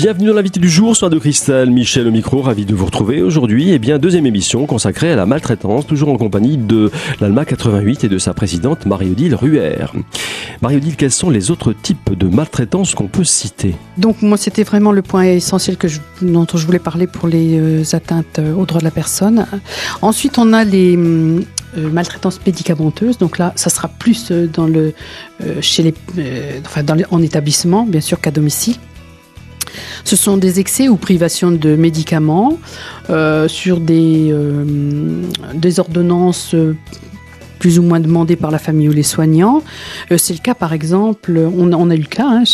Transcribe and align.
Bienvenue 0.00 0.28
dans 0.28 0.34
l'invité 0.34 0.60
du 0.60 0.68
jour, 0.68 0.96
soin 0.96 1.10
de 1.10 1.18
Cristal, 1.18 1.70
Michel 1.70 2.06
au 2.06 2.12
micro, 2.12 2.40
ravi 2.40 2.64
de 2.64 2.72
vous 2.72 2.86
retrouver 2.86 3.20
aujourd'hui. 3.20 3.76
Bien, 3.80 3.98
deuxième 3.98 4.26
émission 4.26 4.64
consacrée 4.64 5.10
à 5.10 5.16
la 5.16 5.26
maltraitance, 5.26 5.88
toujours 5.88 6.10
en 6.10 6.16
compagnie 6.16 6.56
de 6.56 6.92
l'ALMA 7.20 7.44
88 7.44 8.04
et 8.04 8.08
de 8.08 8.16
sa 8.18 8.32
présidente 8.32 8.86
Marie-Odile 8.86 9.34
Ruher. 9.34 9.86
Marie-Odile, 10.62 10.94
quels 10.94 11.10
sont 11.10 11.30
les 11.30 11.50
autres 11.50 11.72
types 11.72 12.16
de 12.16 12.28
maltraitance 12.28 12.94
qu'on 12.94 13.08
peut 13.08 13.24
citer? 13.24 13.74
Donc, 13.96 14.22
moi, 14.22 14.36
c'était 14.36 14.62
vraiment 14.62 14.92
le 14.92 15.02
point 15.02 15.24
essentiel 15.24 15.76
que 15.76 15.88
dont 16.22 16.46
je 16.54 16.64
voulais 16.64 16.78
parler 16.78 17.08
pour 17.08 17.26
les 17.26 17.58
euh, 17.58 17.82
atteintes 17.92 18.38
aux 18.56 18.66
droits 18.66 18.78
de 18.78 18.84
la 18.84 18.92
personne. 18.92 19.46
Ensuite, 20.00 20.38
on 20.38 20.52
a 20.52 20.62
les 20.62 20.96
euh, 20.96 21.40
maltraitances 21.74 22.38
médicamenteuses. 22.46 23.18
Donc 23.18 23.36
là, 23.36 23.52
ça 23.56 23.68
sera 23.68 23.88
plus 23.88 24.30
euh, 24.30 24.46
dans 24.46 24.68
le, 24.68 24.94
chez 25.60 25.82
les, 25.82 25.94
en 27.10 27.20
établissement, 27.20 27.84
bien 27.84 28.00
sûr, 28.00 28.20
qu'à 28.20 28.30
domicile. 28.30 28.76
Ce 30.04 30.16
sont 30.16 30.36
des 30.36 30.60
excès 30.60 30.88
ou 30.88 30.96
privations 30.96 31.50
de 31.50 31.76
médicaments 31.76 32.58
euh, 33.10 33.48
sur 33.48 33.80
des, 33.80 34.28
euh, 34.30 35.22
ordonnances 35.78 36.54
euh, 36.54 36.76
plus 37.58 37.78
ou 37.78 37.82
moins 37.82 38.00
demandées 38.00 38.36
par 38.36 38.50
la 38.50 38.58
famille 38.58 38.88
ou 38.88 38.92
les 38.92 39.02
soignants. 39.02 39.62
c'est 40.16 40.32
le 40.34 40.40
cas, 40.40 40.54
par 40.54 40.72
exemple, 40.72 41.38
on, 41.38 41.72
on 41.72 41.90
a 41.90 41.94
eu 41.94 42.00
le 42.00 42.04
cas, 42.06 42.26
hein, 42.26 42.44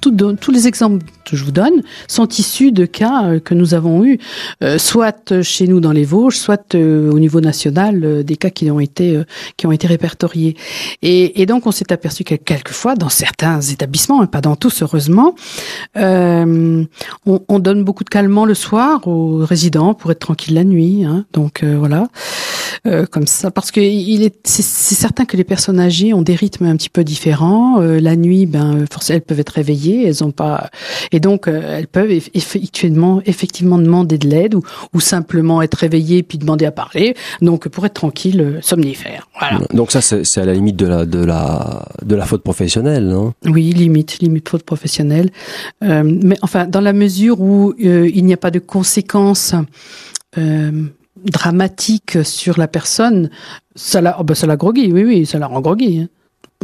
tous 0.00 0.50
les 0.50 0.66
exemples 0.66 1.04
que 1.30 1.36
je 1.36 1.44
vous 1.44 1.52
donne 1.52 1.82
sont 2.08 2.28
issus 2.28 2.72
de 2.72 2.86
cas 2.86 3.24
euh, 3.24 3.40
que 3.40 3.54
nous 3.54 3.74
avons 3.74 4.04
eus, 4.04 4.18
euh, 4.62 4.78
soit 4.78 5.42
chez 5.42 5.66
nous 5.66 5.80
dans 5.80 5.92
les 5.92 6.04
Vosges, 6.04 6.36
soit 6.36 6.74
euh, 6.74 7.10
au 7.10 7.18
niveau 7.18 7.40
national, 7.40 8.24
des 8.24 8.36
cas 8.36 8.50
qui 8.50 8.70
ont 8.70 8.80
été 8.80 9.22
qui 9.56 9.66
ont 9.66 9.72
été 9.72 9.86
répertoriés. 9.86 10.56
Et, 11.02 11.40
et 11.40 11.46
donc 11.46 11.66
on 11.66 11.70
s'est 11.70 11.92
aperçu 11.92 12.24
que 12.24 12.34
quelquefois, 12.34 12.94
dans 12.94 13.08
certains 13.08 13.60
établissements, 13.60 14.26
pas 14.26 14.40
dans 14.40 14.56
tous 14.56 14.82
heureusement, 14.82 15.34
on, 15.94 16.86
on, 17.26 17.58
donne 17.58 17.84
beaucoup 17.84 18.04
de 18.04 18.08
calmants 18.08 18.44
le 18.44 18.54
soir 18.54 19.06
aux 19.06 19.44
résidents 19.44 19.94
pour 19.94 20.10
être 20.10 20.20
tranquille 20.20 20.54
la 20.54 20.64
nuit. 20.64 21.04
Hein, 21.04 21.24
donc 21.32 21.62
voilà. 21.64 22.08
Comme 23.10 23.26
ça, 23.26 23.50
parce 23.50 23.70
que 23.70 23.80
il 23.80 24.22
est, 24.24 24.34
c'est, 24.44 24.62
certain 24.62 25.24
que 25.24 25.36
les 25.36 25.44
personnes 25.44 25.78
âgées 25.78 26.12
ont 26.14 26.22
des 26.22 26.34
rythmes 26.34 26.66
un 26.66 26.76
petit 26.76 26.88
peu 26.88 27.04
différents. 27.04 27.80
la 27.80 28.16
nuit, 28.16 28.46
ben, 28.46 28.84
forcément, 28.90 29.16
elles 29.16 29.22
peuvent 29.22 29.40
être 29.40 29.50
réveillées, 29.50 30.06
elles 30.06 30.24
ont 30.24 30.32
pas, 30.32 30.70
et 31.12 31.20
et 31.20 31.22
donc, 31.22 31.48
euh, 31.48 31.76
elles 31.76 31.86
peuvent 31.86 32.10
effectivement, 32.10 33.20
effectivement 33.26 33.76
demander 33.76 34.16
de 34.16 34.26
l'aide 34.26 34.54
ou, 34.54 34.62
ou, 34.94 35.00
simplement 35.00 35.60
être 35.60 35.74
réveillées 35.74 36.22
puis 36.22 36.38
demander 36.38 36.64
à 36.64 36.72
parler. 36.72 37.14
Donc, 37.42 37.68
pour 37.68 37.84
être 37.84 37.92
tranquille, 37.92 38.40
euh, 38.40 38.58
somnifère. 38.62 39.28
Voilà. 39.38 39.58
Donc 39.74 39.92
ça, 39.92 40.00
c'est 40.00 40.40
à 40.40 40.46
la 40.46 40.54
limite 40.54 40.76
de 40.76 40.86
la 40.86 41.04
de 41.04 41.22
la 41.22 41.84
de 42.02 42.16
la 42.16 42.24
faute 42.24 42.42
professionnelle, 42.42 43.06
non? 43.06 43.34
Oui, 43.44 43.70
limite, 43.72 44.20
limite 44.20 44.48
faute 44.48 44.62
professionnelle. 44.62 45.28
Euh, 45.84 46.04
mais 46.04 46.38
enfin, 46.40 46.66
dans 46.66 46.80
la 46.80 46.94
mesure 46.94 47.42
où 47.42 47.74
euh, 47.84 48.10
il 48.14 48.24
n'y 48.24 48.32
a 48.32 48.38
pas 48.38 48.50
de 48.50 48.58
conséquences. 48.58 49.54
Euh, 50.38 50.86
dramatiques 51.24 52.24
sur 52.24 52.58
la 52.58 52.68
personne, 52.68 53.30
ça 53.74 54.00
la, 54.00 54.20
oh 54.20 54.24
ben 54.24 54.34
ça 54.34 54.46
la 54.46 54.56
oui, 54.62 54.90
oui, 54.92 55.26
ça 55.26 55.38
la 55.38 55.46
rend 55.46 55.60
groggy. 55.60 56.00
Hein. 56.00 56.08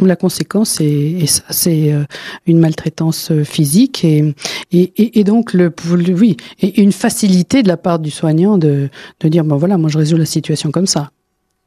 La 0.03 0.17
conséquence 0.17 0.79
est, 0.83 1.25
c'est 1.49 1.93
euh, 1.93 2.05
une 2.47 2.59
maltraitance 2.59 3.31
euh, 3.31 3.45
physique 3.45 4.05
et, 4.05 4.35
et, 4.71 5.19
et 5.19 5.25
donc 5.25 5.55
le, 5.55 5.73
oui, 5.91 6.37
une 6.61 6.93
facilité 6.93 7.63
de 7.63 7.69
la 7.69 7.79
part 7.79 7.99
du 7.99 8.11
soignant 8.11 8.59
de, 8.59 8.91
de 9.21 9.29
dire 9.29 9.43
ben 9.45 9.57
voilà, 9.57 9.79
moi 9.79 9.89
je 9.89 9.97
résous 9.97 10.19
la 10.19 10.27
situation 10.27 10.71
comme 10.71 10.87
ça. 10.87 11.11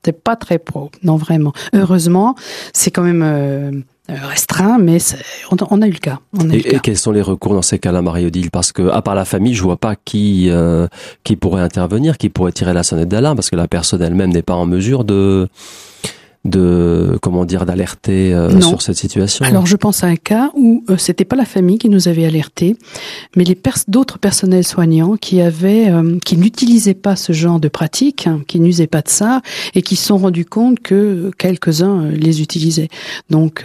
C'est 0.05 0.23
pas 0.23 0.35
très 0.35 0.59
pro, 0.59 0.91
non 1.03 1.17
vraiment. 1.17 1.53
Heureusement, 1.73 2.35
c'est 2.71 2.91
quand 2.91 3.01
même 3.01 3.23
euh, 3.23 3.71
restreint, 4.15 4.77
mais 4.79 4.97
on, 5.51 5.57
on, 5.69 5.81
a 5.81 5.87
eu 5.87 5.91
le 5.91 5.99
cas. 5.99 6.19
On 6.37 6.49
a 6.49 6.55
et, 6.55 6.75
et, 6.75 6.79
quels 6.79 6.97
sont 6.97 7.11
les 7.11 7.21
recours 7.21 7.53
dans 7.53 7.61
ces 7.61 7.79
cas-là, 7.79 8.01
Marie-Odile? 8.01 8.51
Parce 8.51 8.71
que 8.71 8.89
à 8.89 9.01
part 9.01 9.15
la 9.15 9.25
famille, 9.25 9.53
je 9.53 9.63
vois 9.63 9.77
pas 9.77 9.95
qui 9.95 10.49
qui 11.23 11.35
pourrait 11.35 11.61
intervenir, 11.61 12.17
qui 12.17 12.29
pourrait 12.29 12.51
tirer 12.51 12.73
la 12.73 12.83
sonnette 12.83 13.09
d'alarme, 13.09 13.35
parce 13.35 13.49
que 13.49 13.55
la 13.55 13.67
personne 13.67 14.01
elle-même 14.01 14.31
n'est 14.31 14.41
pas 14.41 14.55
en 14.55 14.65
mesure 14.65 15.03
de 15.03 15.49
de 16.45 17.17
comment 17.21 17.43
dire 17.43 17.65
d'alerter 17.65 18.33
euh, 18.33 18.61
sur 18.61 18.81
cette 18.81 18.95
situation? 18.95 19.45
Alors 19.45 19.65
je 19.65 19.75
pense 19.75 20.03
à 20.03 20.07
un 20.07 20.15
cas 20.15 20.51
où 20.55 20.85
euh, 20.89 20.95
c'était 20.97 21.25
pas 21.25 21.35
la 21.35 21.45
famille 21.45 21.77
qui 21.77 21.89
nous 21.89 22.07
avait 22.07 22.25
alerté, 22.25 22.77
mais 23.35 23.43
les 23.43 23.59
d'autres 23.87 24.19
personnels 24.19 24.63
soignants 24.63 25.17
qui 25.17 25.41
avaient 25.41 25.89
euh, 25.89 26.17
qui 26.25 26.37
n'utilisaient 26.37 26.93
pas 26.93 27.17
ce 27.17 27.33
genre 27.33 27.59
de 27.59 27.67
pratique, 27.67 28.25
hein, 28.25 28.41
qui 28.47 28.61
n'usaient 28.61 28.87
pas 28.87 29.01
de 29.01 29.09
ça 29.09 29.41
et 29.75 29.81
qui 29.81 29.97
se 29.97 30.05
sont 30.05 30.17
rendus 30.17 30.45
compte 30.45 30.79
que 30.79 31.31
quelques-uns 31.37 32.09
les 32.09 32.41
utilisaient. 32.41 32.89
Donc 33.29 33.63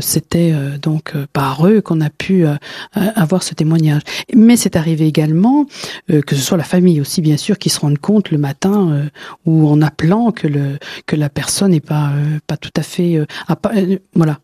c'était 0.00 0.52
donc 0.82 1.14
par 1.32 1.66
eux 1.66 1.80
qu'on 1.80 2.00
a 2.00 2.10
pu 2.10 2.44
avoir 2.92 3.42
ce 3.42 3.54
témoignage. 3.54 4.02
Mais 4.34 4.56
c'est 4.56 4.76
arrivé 4.76 5.06
également 5.06 5.66
que 6.08 6.34
ce 6.34 6.42
soit 6.42 6.58
la 6.58 6.64
famille 6.64 7.00
aussi 7.00 7.20
bien 7.20 7.36
sûr 7.36 7.58
qui 7.58 7.70
se 7.70 7.80
rendent 7.80 7.98
compte 7.98 8.30
le 8.30 8.38
matin 8.38 9.08
ou 9.46 9.68
en 9.68 9.80
appelant 9.80 10.32
que 10.32 10.46
le 10.46 10.78
que 11.06 11.16
la 11.16 11.28
personne 11.28 11.70
n'est 11.70 11.80
pas 11.80 11.99
euh, 12.08 12.38
pas, 12.46 12.56
tout 12.56 12.72
à 12.76 12.82
fait. 12.82 13.16
Euh, 13.16 13.26
euh, 13.74 13.98
voilà. 14.14 14.38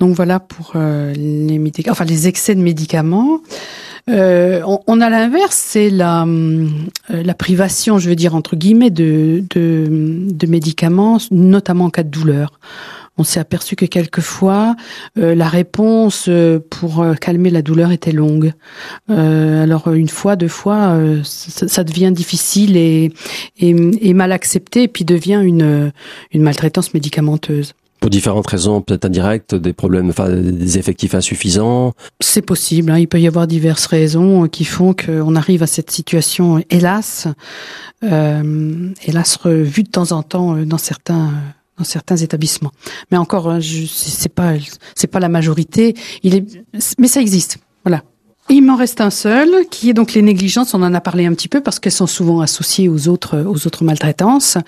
Donc 0.00 0.16
voilà 0.16 0.40
pour 0.40 0.72
les 0.74 1.58
médicaments, 1.58 1.92
enfin 1.92 2.04
les 2.04 2.26
excès 2.26 2.56
de 2.56 2.60
médicaments. 2.60 3.38
on, 4.08 5.00
a 5.00 5.08
l'inverse, 5.08 5.54
c'est 5.54 5.88
la, 5.88 6.26
la 7.08 7.34
privation, 7.34 7.98
je 7.98 8.08
veux 8.08 8.16
dire 8.16 8.34
entre 8.34 8.56
guillemets, 8.56 8.90
de, 8.90 9.44
de 9.54 10.46
médicaments, 10.48 11.18
notamment 11.30 11.84
en 11.84 11.90
cas 11.90 12.02
de 12.02 12.08
douleur 12.08 12.58
on 13.16 13.24
s'est 13.24 13.40
aperçu 13.40 13.76
que 13.76 13.86
quelquefois 13.86 14.74
euh, 15.18 15.34
la 15.34 15.48
réponse 15.48 16.26
euh, 16.28 16.58
pour 16.70 17.00
euh, 17.00 17.14
calmer 17.14 17.50
la 17.50 17.62
douleur 17.62 17.92
était 17.92 18.12
longue. 18.12 18.52
alors 19.08 19.92
une 19.92 20.08
fois, 20.08 20.36
deux 20.36 20.48
fois, 20.48 20.98
ça, 21.22 21.84
devient 21.84 22.12
difficile 22.12 22.76
et, 22.76 23.12
et, 23.58 24.14
mal 24.14 24.32
accepté, 24.32 24.84
et 24.84 24.88
puis 24.88 25.04
devient 25.04 25.40
une, 25.42 25.92
une 26.32 26.42
maltraitance 26.42 26.94
médicamenteuse. 26.94 27.74
Pour 28.00 28.10
différentes 28.10 28.46
raisons, 28.46 28.82
peut-être 28.82 29.04
indirectes, 29.04 29.54
des 29.54 29.72
problèmes, 29.72 30.08
enfin 30.10 30.28
des 30.28 30.78
effectifs 30.78 31.14
insuffisants. 31.14 31.94
C'est 32.20 32.42
possible. 32.42 32.90
Hein. 32.90 32.98
il 32.98 33.08
peut 33.08 33.20
y 33.20 33.26
avoir 33.26 33.46
diverses 33.46 33.86
raisons 33.86 34.48
qui 34.48 34.64
font 34.64 34.94
qu'on 34.94 35.36
arrive 35.36 35.62
à 35.62 35.66
cette 35.66 35.90
situation, 35.90 36.62
hélas, 36.70 37.28
hélas 38.02 39.36
revue 39.36 39.84
de 39.84 39.90
temps 39.90 40.12
en 40.12 40.22
temps 40.22 40.56
dans 40.56 40.78
certains 40.78 41.32
dans 41.78 41.84
certains 41.84 42.16
établissements. 42.16 42.72
Mais 43.10 43.16
encore, 43.16 43.50
hein, 43.50 43.60
c'est 43.60 44.32
pas 44.32 44.52
c'est 44.94 45.06
pas 45.06 45.20
la 45.20 45.28
majorité. 45.28 45.94
Il 46.22 46.34
est, 46.34 46.44
mais 46.98 47.08
ça 47.08 47.20
existe. 47.20 47.58
Voilà. 47.84 48.02
Il 48.50 48.62
m'en 48.62 48.76
reste 48.76 49.00
un 49.00 49.10
seul, 49.10 49.66
qui 49.70 49.88
est 49.88 49.94
donc 49.94 50.12
les 50.12 50.20
négligences. 50.20 50.74
On 50.74 50.82
en 50.82 50.92
a 50.92 51.00
parlé 51.00 51.24
un 51.24 51.32
petit 51.32 51.48
peu 51.48 51.62
parce 51.62 51.80
qu'elles 51.80 51.92
sont 51.92 52.06
souvent 52.06 52.40
associées 52.40 52.88
aux 52.88 53.08
autres 53.08 53.42
aux 53.42 53.66
autres 53.66 53.84
maltraitances. 53.84 54.58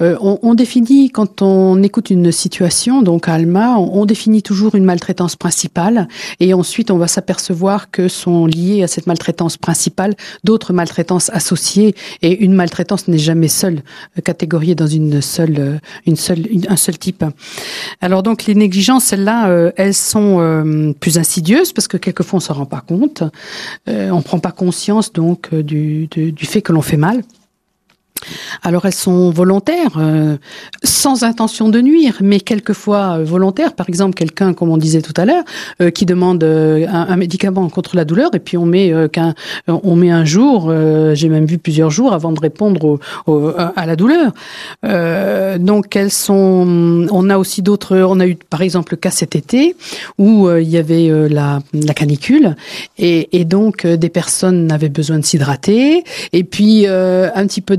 Euh, 0.00 0.16
on, 0.20 0.38
on, 0.42 0.54
définit, 0.54 1.10
quand 1.10 1.42
on 1.42 1.82
écoute 1.82 2.10
une 2.10 2.32
situation, 2.32 3.02
donc 3.02 3.28
à 3.28 3.34
Alma, 3.34 3.76
on, 3.76 4.06
définit 4.06 4.42
toujours 4.42 4.74
une 4.74 4.84
maltraitance 4.84 5.36
principale 5.36 6.08
et 6.40 6.54
ensuite 6.54 6.90
on 6.90 6.98
va 6.98 7.08
s'apercevoir 7.08 7.90
que 7.90 8.08
sont 8.08 8.46
liées 8.46 8.82
à 8.82 8.86
cette 8.86 9.06
maltraitance 9.06 9.56
principale 9.56 10.14
d'autres 10.44 10.72
maltraitances 10.72 11.30
associées 11.30 11.94
et 12.22 12.42
une 12.44 12.54
maltraitance 12.54 13.08
n'est 13.08 13.18
jamais 13.18 13.48
seule 13.48 13.82
euh, 14.16 14.22
catégoriée 14.22 14.74
dans 14.74 14.86
une 14.86 15.20
seule, 15.20 15.56
euh, 15.58 15.78
une 16.06 16.16
seule, 16.16 16.46
un 16.68 16.76
seul 16.76 16.98
type. 16.98 17.24
Alors 18.00 18.22
donc 18.22 18.46
les 18.46 18.54
négligences, 18.54 19.04
celles-là, 19.04 19.72
elles 19.76 19.94
sont 19.94 20.94
plus 21.00 21.18
insidieuses 21.18 21.72
parce 21.72 21.88
que 21.88 21.96
quelquefois 21.96 22.38
on 22.38 22.40
s'en 22.40 22.54
rend 22.54 22.66
pas 22.66 22.80
compte, 22.80 23.22
on 23.86 24.22
prend 24.22 24.38
pas 24.38 24.52
conscience 24.52 25.12
donc 25.12 25.54
du, 25.54 26.06
du 26.06 26.46
fait 26.46 26.62
que 26.62 26.72
l'on 26.72 26.82
fait 26.82 26.96
mal. 26.96 27.22
Alors 28.62 28.86
elles 28.86 28.92
sont 28.92 29.30
volontaires, 29.30 29.96
euh, 29.96 30.36
sans 30.82 31.22
intention 31.22 31.68
de 31.68 31.80
nuire, 31.80 32.18
mais 32.20 32.40
quelquefois 32.40 33.18
euh, 33.18 33.24
volontaires. 33.24 33.74
Par 33.74 33.88
exemple, 33.88 34.14
quelqu'un, 34.14 34.52
comme 34.54 34.70
on 34.70 34.76
disait 34.76 35.02
tout 35.02 35.14
à 35.16 35.24
l'heure, 35.24 35.44
euh, 35.80 35.90
qui 35.90 36.06
demande 36.06 36.42
un, 36.44 37.16
médicament 37.16 37.68
contre 37.68 37.96
la 37.96 38.04
douleur, 38.04 38.30
et 38.34 38.38
puis 38.38 38.56
on 38.56 38.66
met 38.66 38.92
qu'un, 39.12 39.34
on 39.66 39.96
met 39.96 40.10
un 40.10 40.24
jour, 40.24 40.72
j'ai 41.14 41.28
même 41.28 41.46
vu 41.46 41.58
plusieurs 41.58 41.90
jours 41.90 42.12
avant 42.12 42.32
de 42.32 42.38
répondre 42.38 42.98
à 43.26 43.86
la 43.86 43.96
douleur. 43.96 44.32
donc 45.58 45.96
elles 45.96 46.12
sont. 46.12 47.06
On 47.10 47.30
a 47.30 47.38
aussi 47.38 47.62
d'autres. 47.62 47.96
On 47.98 48.20
a 48.20 48.26
eu 48.26 48.36
par 48.36 48.62
exemple 48.62 48.92
le 48.92 48.98
cas 48.98 49.10
cet 49.10 49.34
été 49.34 49.74
où 50.16 50.48
il 50.50 50.68
y 50.68 50.76
avait 50.76 51.28
la, 51.28 51.60
la, 51.72 51.94
canicule, 51.94 52.54
et, 52.98 53.28
et 53.38 53.44
donc 53.44 53.86
des 53.86 54.08
personnes 54.10 54.70
avaient 54.70 54.88
besoin 54.88 55.18
de 55.18 55.24
s'hydrater, 55.24 56.04
et 56.32 56.44
puis 56.44 56.86
un 56.86 57.46
petit 57.46 57.60
peu 57.60 57.76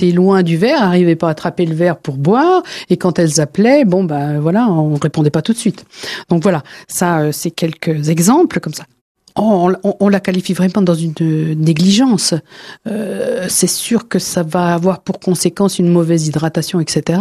et 0.00 0.12
loin 0.12 0.42
du 0.42 0.56
verre, 0.56 0.82
arrivaient 0.82 1.16
pas 1.16 1.28
à 1.28 1.30
attraper 1.30 1.66
le 1.66 1.74
verre 1.74 1.96
pour 1.96 2.16
boire. 2.16 2.62
Et 2.90 2.96
quand 2.96 3.18
elles 3.18 3.40
appelaient, 3.40 3.84
bon 3.84 4.04
ben 4.04 4.40
voilà, 4.40 4.68
on 4.68 4.94
répondait 4.94 5.30
pas 5.30 5.42
tout 5.42 5.52
de 5.52 5.58
suite. 5.58 5.84
Donc 6.28 6.42
voilà, 6.42 6.62
ça 6.86 7.20
euh, 7.20 7.32
c'est 7.32 7.50
quelques 7.50 8.08
exemples 8.08 8.60
comme 8.60 8.74
ça. 8.74 8.84
On, 9.42 10.08
la 10.08 10.20
qualifie 10.20 10.52
vraiment 10.52 10.82
dans 10.82 10.94
une 10.94 11.14
négligence. 11.56 12.34
Euh, 12.86 13.46
c'est 13.48 13.68
sûr 13.68 14.08
que 14.08 14.18
ça 14.18 14.42
va 14.42 14.74
avoir 14.74 15.00
pour 15.00 15.20
conséquence 15.20 15.78
une 15.78 15.88
mauvaise 15.88 16.26
hydratation, 16.26 16.80
etc. 16.80 17.20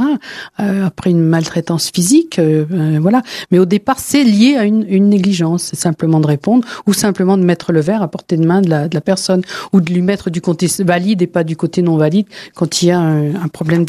Euh, 0.59 0.85
après 0.85 1.11
une 1.11 1.23
maltraitance 1.23 1.91
physique, 1.93 2.39
euh, 2.39 2.65
voilà. 3.01 3.21
Mais 3.51 3.59
au 3.59 3.65
départ, 3.65 3.99
c'est 3.99 4.23
lié 4.23 4.55
à 4.55 4.63
une, 4.63 4.85
négligence. 5.07 5.63
C'est 5.63 5.79
simplement 5.79 6.19
de 6.19 6.27
répondre 6.27 6.67
ou 6.85 6.93
simplement 6.93 7.37
de 7.37 7.43
mettre 7.43 7.71
le 7.71 7.81
verre 7.81 8.01
à 8.01 8.07
portée 8.07 8.37
de 8.37 8.45
main 8.45 8.61
de 8.61 8.69
la, 8.69 9.01
personne 9.01 9.41
ou 9.73 9.79
de 9.79 9.93
lui 9.93 10.01
mettre 10.01 10.29
du 10.29 10.41
côté 10.41 10.67
valide 10.79 11.21
et 11.21 11.27
pas 11.27 11.43
du 11.43 11.55
côté 11.55 11.81
non 11.81 11.97
valide 11.97 12.27
quand 12.55 12.81
il 12.81 12.87
y 12.87 12.91
a 12.91 12.99
un, 12.99 13.35
un 13.35 13.47
problème 13.47 13.85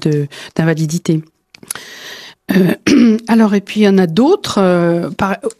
d'invalidité. 0.54 1.22
Euh, 2.56 3.16
alors 3.28 3.54
et 3.54 3.60
puis 3.60 3.80
il 3.80 3.82
y 3.84 3.88
en 3.88 3.98
a 3.98 4.06
d'autres 4.06 4.58
euh, 4.58 5.10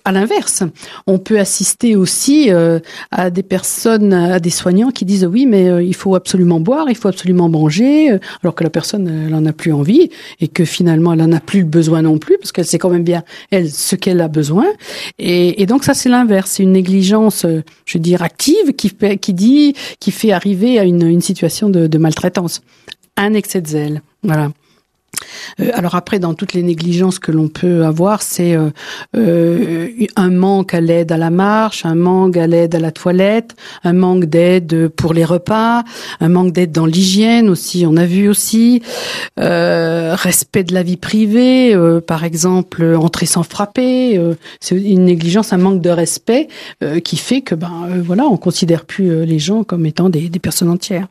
à 0.05 0.13
l'inverse. 0.13 0.63
On 1.07 1.19
peut 1.19 1.39
assister 1.39 1.97
aussi 1.97 2.51
euh, 2.51 2.81
à 3.11 3.31
des 3.31 3.43
personnes, 3.43 4.13
à 4.13 4.41
des 4.41 4.51
soignants 4.51 4.91
qui 4.91 5.05
disent 5.05 5.27
oui 5.27 5.47
mais 5.47 5.85
il 5.85 5.95
faut 5.95 6.15
absolument 6.15 6.61
boire, 6.61 6.87
il 6.89 6.97
faut 6.97 7.09
absolument 7.09 7.49
manger, 7.49 8.19
alors 8.43 8.55
que 8.55 8.65
la 8.65 8.71
personne 8.71 9.27
elle 9.27 9.35
en 9.35 9.45
a 9.47 9.53
plus 9.53 9.73
envie 9.73 10.11
et 10.41 10.49
que 10.49 10.65
finalement 10.65 11.13
elle 11.13 11.23
en 11.23 11.33
a 11.33 11.41
plus 11.41 11.65
besoin 11.65 12.03
non 12.03 12.19
plus 12.19 12.39
parce 12.39 12.53
qu'elle 12.53 12.67
sait 12.67 12.79
quand 12.79 12.91
même 12.91 13.05
bien 13.05 13.23
elle 13.51 13.71
ce 13.71 13.97
qu'elle 13.97 14.21
a 14.21 14.29
besoin. 14.29 14.67
Et, 15.19 15.63
et 15.63 15.67
donc 15.67 15.85
ça 15.85 15.95
c'est 15.95 16.09
l'inverse, 16.09 16.53
c'est 16.53 16.63
une 16.63 16.73
négligence, 16.73 17.45
je 17.85 17.99
veux 17.99 18.03
dire 18.03 18.23
active 18.23 18.73
qui 18.77 18.95
qui 19.21 19.35
dit 19.35 19.75
qui 20.01 20.11
fait 20.11 20.33
arriver 20.33 20.79
à 20.79 20.85
une, 20.85 21.07
une 21.07 21.21
situation 21.21 21.69
de, 21.69 21.87
de 21.87 21.99
maltraitance, 21.99 22.63
un 23.17 23.35
excès 23.35 23.61
de 23.61 23.67
zèle, 23.67 24.03
voilà. 24.23 24.51
Euh, 25.61 25.71
alors 25.75 25.95
après, 25.95 26.19
dans 26.19 26.35
toutes 26.35 26.53
les 26.53 26.63
négligences 26.63 27.19
que 27.19 27.33
l'on 27.33 27.49
peut 27.49 27.85
avoir, 27.85 28.23
c'est 28.23 28.55
euh, 28.55 28.71
euh, 29.17 29.89
un 30.17 30.31
manque 30.31 30.75
à 30.75 30.81
l'aide 30.81 31.13
à 31.13 31.17
la 31.17 31.31
marche, 31.31 31.85
un 31.85 31.95
manque 31.95 32.37
à 32.37 32.47
l'aide 32.47 32.75
à 32.75 32.79
la 32.79 32.93
toilette, 32.93 33.57
un 33.85 33.93
manque 33.93 34.27
d'aide 34.27 34.89
pour 34.89 35.13
les 35.15 35.25
repas, 35.25 35.85
un 36.21 36.29
manque 36.29 36.53
d'aide 36.53 36.73
dans 36.73 36.87
l'hygiène 36.87 37.49
aussi, 37.49 37.85
on 37.87 37.97
a 37.97 38.07
vu 38.07 38.29
aussi, 38.29 38.83
respect 39.37 40.65
de 40.65 40.75
la 40.75 40.83
vie 40.83 40.97
privée, 40.97 41.77
par 42.07 42.25
exemple, 42.25 42.85
entrer 42.99 43.27
sans 43.27 43.43
frapper, 43.43 44.21
c'est 44.61 44.77
une 44.77 45.05
négligence, 45.05 45.53
un 45.53 45.59
manque 45.59 45.81
de 45.81 45.91
respect 45.91 46.49
qui 47.05 47.17
fait 47.17 47.41
que 47.41 47.55
ben 47.55 47.89
voilà, 48.05 48.25
on 48.25 48.37
considère 48.37 48.85
plus 48.85 49.25
les 49.25 49.39
gens 49.39 49.65
comme 49.65 49.87
étant 49.87 50.09
des 50.09 50.31
personnes 50.39 50.71
entières. 50.71 51.09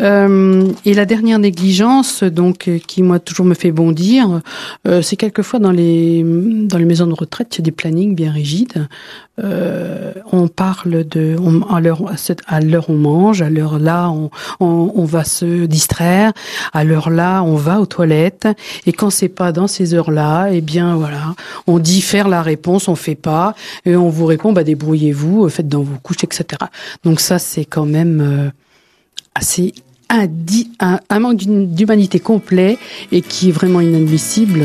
Euh, 0.00 0.72
et 0.84 0.92
la 0.92 1.04
dernière 1.04 1.38
négligence, 1.38 2.24
donc, 2.24 2.66
euh, 2.66 2.78
qui 2.84 3.02
moi 3.02 3.20
toujours 3.20 3.46
me 3.46 3.54
fait 3.54 3.70
bondir, 3.70 4.40
euh, 4.88 5.02
c'est 5.02 5.14
quelquefois 5.14 5.60
dans 5.60 5.70
les 5.70 6.24
dans 6.24 6.78
les 6.78 6.84
maisons 6.84 7.06
de 7.06 7.14
retraite, 7.14 7.54
il 7.54 7.58
y 7.58 7.62
a 7.62 7.64
des 7.64 7.70
plannings 7.70 8.14
bien 8.16 8.32
rigides. 8.32 8.88
Euh, 9.42 10.12
on 10.32 10.48
parle 10.48 11.04
de 11.04 11.36
à 11.70 11.80
l'heure 11.80 12.02
à 12.46 12.60
l'heure 12.60 12.90
on 12.90 12.94
mange, 12.94 13.42
à 13.42 13.50
l'heure 13.50 13.78
là 13.78 14.10
on, 14.10 14.30
on, 14.60 15.04
va 15.04 15.24
se 15.24 15.66
distraire, 15.66 16.32
à 16.72 16.84
l'heure 16.84 17.10
là 17.10 17.42
on 17.42 17.54
va 17.54 17.80
aux 17.80 17.86
toilettes. 17.86 18.48
Et 18.86 18.92
quand 18.92 19.10
c'est 19.10 19.28
pas 19.28 19.52
dans 19.52 19.68
ces 19.68 19.94
heures-là, 19.94 20.48
eh 20.52 20.60
bien 20.60 20.96
voilà, 20.96 21.34
on 21.66 21.78
dit 21.78 22.04
la 22.28 22.42
réponse, 22.42 22.88
on 22.88 22.94
fait 22.94 23.14
pas, 23.16 23.54
et 23.84 23.96
on 23.96 24.08
vous 24.08 24.26
répond 24.26 24.52
bah 24.52 24.64
débrouillez-vous, 24.64 25.48
faites 25.48 25.68
dans 25.68 25.82
vos 25.82 25.98
couches, 25.98 26.24
etc. 26.24 26.46
Donc 27.04 27.20
ça 27.20 27.38
c'est 27.38 27.64
quand 27.64 27.86
même 27.86 28.52
assez 29.34 29.74
un, 30.10 31.18
manque 31.18 31.44
d'humanité 31.44 32.20
complet 32.20 32.78
et 33.12 33.20
qui 33.20 33.48
est 33.48 33.52
vraiment 33.52 33.80
inadmissible. 33.80 34.64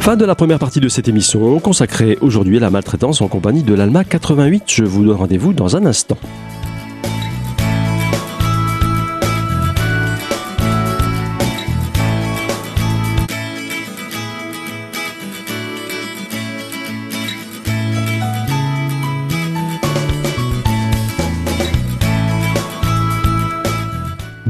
Fin 0.00 0.16
de 0.16 0.24
la 0.24 0.34
première 0.34 0.58
partie 0.58 0.80
de 0.80 0.88
cette 0.88 1.06
émission 1.06 1.60
consacrée 1.60 2.18
aujourd'hui 2.20 2.56
à 2.56 2.60
la 2.60 2.70
maltraitance 2.70 3.20
en 3.20 3.28
compagnie 3.28 3.62
de 3.62 3.72
l'ALMA 3.72 4.02
88. 4.02 4.64
Je 4.66 4.84
vous 4.84 5.04
donne 5.04 5.14
rendez-vous 5.14 5.52
dans 5.52 5.76
un 5.76 5.86
instant. 5.86 6.18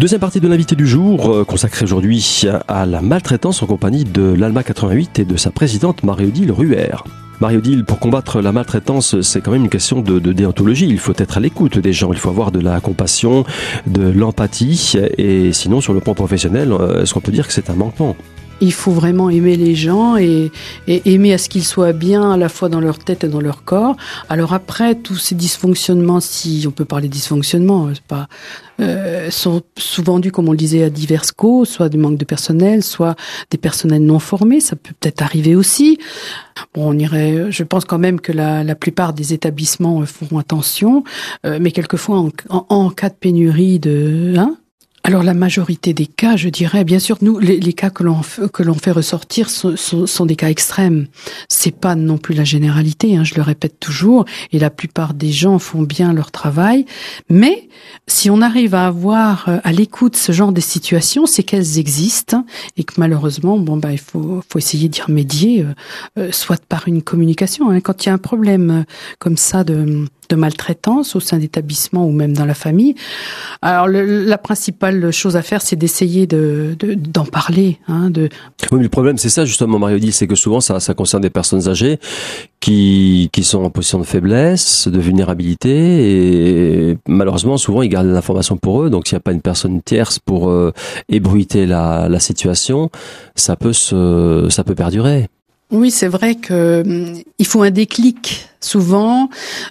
Deuxième 0.02 0.18
partie 0.18 0.40
de 0.40 0.48
l'invité 0.48 0.74
du 0.74 0.84
jour, 0.84 1.32
euh, 1.32 1.44
consacrée 1.44 1.84
aujourd'hui 1.84 2.42
à 2.66 2.86
la 2.86 3.00
maltraitance 3.00 3.62
en 3.62 3.66
compagnie 3.66 4.02
de 4.02 4.34
l'ALMA 4.36 4.64
88 4.64 5.20
et 5.20 5.24
de 5.24 5.36
sa 5.36 5.52
présidente 5.52 6.02
Marie-Odile 6.02 6.50
Ruher. 6.50 7.04
Marie-Odile, 7.40 7.84
pour 7.84 8.00
combattre 8.00 8.40
la 8.40 8.50
maltraitance, 8.50 9.20
c'est 9.20 9.40
quand 9.40 9.52
même 9.52 9.62
une 9.62 9.70
question 9.70 10.00
de, 10.00 10.18
de, 10.18 10.32
déontologie. 10.32 10.88
Il 10.88 10.98
faut 10.98 11.12
être 11.16 11.36
à 11.36 11.40
l'écoute 11.40 11.78
des 11.78 11.92
gens, 11.92 12.12
il 12.12 12.18
faut 12.18 12.30
avoir 12.30 12.50
de 12.50 12.58
la 12.58 12.80
compassion, 12.80 13.44
de 13.86 14.02
l'empathie, 14.02 14.94
et 15.18 15.52
sinon, 15.52 15.80
sur 15.80 15.92
le 15.92 16.00
plan 16.00 16.14
professionnel, 16.14 16.72
euh, 16.72 17.02
est-ce 17.02 17.14
qu'on 17.14 17.20
peut 17.20 17.30
dire 17.30 17.46
que 17.46 17.52
c'est 17.52 17.70
un 17.70 17.74
manquement? 17.74 18.16
Il 18.62 18.72
faut 18.72 18.92
vraiment 18.92 19.28
aimer 19.28 19.56
les 19.56 19.74
gens 19.74 20.16
et, 20.16 20.50
aimer 20.86 21.34
à 21.34 21.38
ce 21.38 21.48
qu'ils 21.48 21.64
soient 21.64 21.92
bien 21.92 22.32
à 22.32 22.36
la 22.36 22.48
fois 22.48 22.68
dans 22.68 22.80
leur 22.80 22.98
tête 22.98 23.24
et 23.24 23.28
dans 23.28 23.40
leur 23.40 23.64
corps. 23.64 23.96
Alors 24.28 24.54
après, 24.54 24.94
tous 24.94 25.16
ces 25.16 25.34
dysfonctionnements, 25.34 26.20
si 26.20 26.64
on 26.68 26.70
peut 26.70 26.84
parler 26.84 27.08
de 27.08 27.12
dysfonctionnement, 27.12 27.88
pas 28.06 28.28
euh, 28.80 29.30
sont 29.30 29.62
souvent 29.76 30.18
dus, 30.20 30.30
comme 30.30 30.48
on 30.48 30.52
le 30.52 30.56
disait, 30.56 30.84
à 30.84 30.90
divers 30.90 31.34
causes, 31.36 31.68
soit 31.68 31.88
du 31.88 31.98
manque 31.98 32.18
de 32.18 32.24
personnel, 32.24 32.82
soit 32.82 33.16
des 33.50 33.58
personnels 33.58 34.02
non 34.02 34.20
formés. 34.20 34.60
Ça 34.60 34.76
peut 34.76 34.94
peut-être 34.98 35.22
arriver 35.22 35.56
aussi. 35.56 35.98
Bon, 36.74 36.90
on 36.90 36.98
irait. 36.98 37.50
Je 37.50 37.64
pense 37.64 37.84
quand 37.84 37.98
même 37.98 38.20
que 38.20 38.32
la, 38.32 38.62
la 38.62 38.74
plupart 38.74 39.12
des 39.12 39.32
établissements 39.32 40.04
feront 40.06 40.38
attention, 40.38 41.02
euh, 41.44 41.58
mais 41.60 41.72
quelquefois 41.72 42.18
en, 42.18 42.28
en, 42.48 42.66
en, 42.68 42.90
cas 42.90 43.08
de 43.08 43.14
pénurie 43.14 43.78
de, 43.78 44.34
hein, 44.36 44.56
alors 45.04 45.24
la 45.24 45.34
majorité 45.34 45.94
des 45.94 46.06
cas, 46.06 46.36
je 46.36 46.48
dirais, 46.48 46.84
bien 46.84 47.00
sûr, 47.00 47.18
nous 47.22 47.40
les, 47.40 47.72
cas 47.72 47.90
que 47.90 48.04
l'on 48.04 48.20
que 48.52 48.62
l'on 48.62 48.74
fait 48.74 48.92
ressortir 48.92 49.50
sont, 49.50 50.26
des 50.26 50.36
cas 50.36 50.48
extrêmes. 50.48 51.08
C'est 51.48 51.74
pas 51.74 51.96
non 51.96 52.18
plus 52.18 52.34
la 52.34 52.44
généralité, 52.44 53.16
hein, 53.16 53.24
je 53.24 53.34
le 53.34 53.42
répète 53.42 53.80
toujours, 53.80 54.24
et 54.52 54.60
la 54.60 54.70
plupart 54.70 55.14
des 55.14 55.32
gens 55.32 55.58
font 55.58 55.82
bien 55.82 56.12
leur 56.12 56.30
travail. 56.30 56.86
Mais 57.28 57.68
si 58.06 58.30
on 58.30 58.40
arrive 58.40 58.76
à 58.76 58.86
avoir 58.86 59.48
euh, 59.48 59.58
à 59.64 59.72
l'écoute 59.72 60.14
ce 60.14 60.30
genre 60.30 60.52
de 60.52 60.60
situations, 60.60 61.26
c'est 61.26 61.42
qu'elles 61.42 61.78
existent 61.78 62.46
et 62.76 62.84
que 62.84 62.94
malheureusement, 62.98 63.58
bon 63.58 63.78
bah 63.78 63.90
il 63.90 63.98
faut 63.98 64.40
faut 64.48 64.58
essayer 64.60 64.88
d'y 64.88 65.02
remédier, 65.02 65.62
euh, 65.62 65.74
euh, 66.18 66.32
soit 66.32 66.64
par 66.64 66.86
une 66.86 67.02
communication. 67.02 67.70
Hein. 67.70 67.80
Quand 67.80 68.04
il 68.04 68.08
y 68.08 68.10
a 68.10 68.14
un 68.14 68.18
problème 68.18 68.84
comme 69.18 69.36
ça 69.36 69.64
de 69.64 70.06
de 70.32 70.36
maltraitance 70.36 71.14
au 71.14 71.20
sein 71.20 71.38
d'établissements 71.38 72.06
ou 72.06 72.10
même 72.10 72.32
dans 72.32 72.46
la 72.46 72.54
famille. 72.54 72.94
Alors 73.60 73.86
la 73.88 74.38
principale 74.38 74.91
chose 75.10 75.36
à 75.36 75.42
faire, 75.42 75.62
c'est 75.62 75.76
d'essayer 75.76 76.26
de, 76.26 76.76
d'en 76.78 77.24
parler. 77.24 77.78
Hein, 77.88 78.10
de... 78.10 78.28
Oui, 78.70 78.78
mais 78.78 78.82
le 78.84 78.88
problème, 78.88 79.18
c'est 79.18 79.28
ça 79.28 79.44
justement, 79.44 79.78
Mario 79.78 79.98
dit, 79.98 80.12
c'est 80.12 80.26
que 80.26 80.34
souvent 80.34 80.60
ça, 80.60 80.80
ça 80.80 80.94
concerne 80.94 81.22
des 81.22 81.30
personnes 81.30 81.68
âgées 81.68 81.98
qui, 82.60 83.28
qui 83.32 83.44
sont 83.44 83.62
en 83.62 83.70
position 83.70 83.98
de 83.98 84.04
faiblesse, 84.04 84.88
de 84.88 85.00
vulnérabilité, 85.00 86.90
et 86.90 86.98
malheureusement, 87.08 87.56
souvent, 87.56 87.82
ils 87.82 87.88
gardent 87.88 88.06
l'information 88.06 88.56
pour 88.56 88.82
eux. 88.82 88.90
Donc, 88.90 89.08
s'il 89.08 89.16
n'y 89.16 89.18
a 89.18 89.20
pas 89.20 89.32
une 89.32 89.42
personne 89.42 89.82
tierce 89.82 90.18
pour 90.18 90.48
euh, 90.48 90.72
ébruiter 91.08 91.66
la, 91.66 92.08
la 92.08 92.20
situation, 92.20 92.90
ça 93.34 93.56
peut 93.56 93.72
se, 93.72 94.46
ça 94.50 94.64
peut 94.64 94.74
perdurer. 94.74 95.28
Oui, 95.70 95.90
c'est 95.90 96.08
vrai 96.08 96.34
que 96.34 96.82
hum, 96.82 97.22
il 97.38 97.46
faut 97.46 97.62
un 97.62 97.70
déclic 97.70 98.48
souvent 98.64 99.28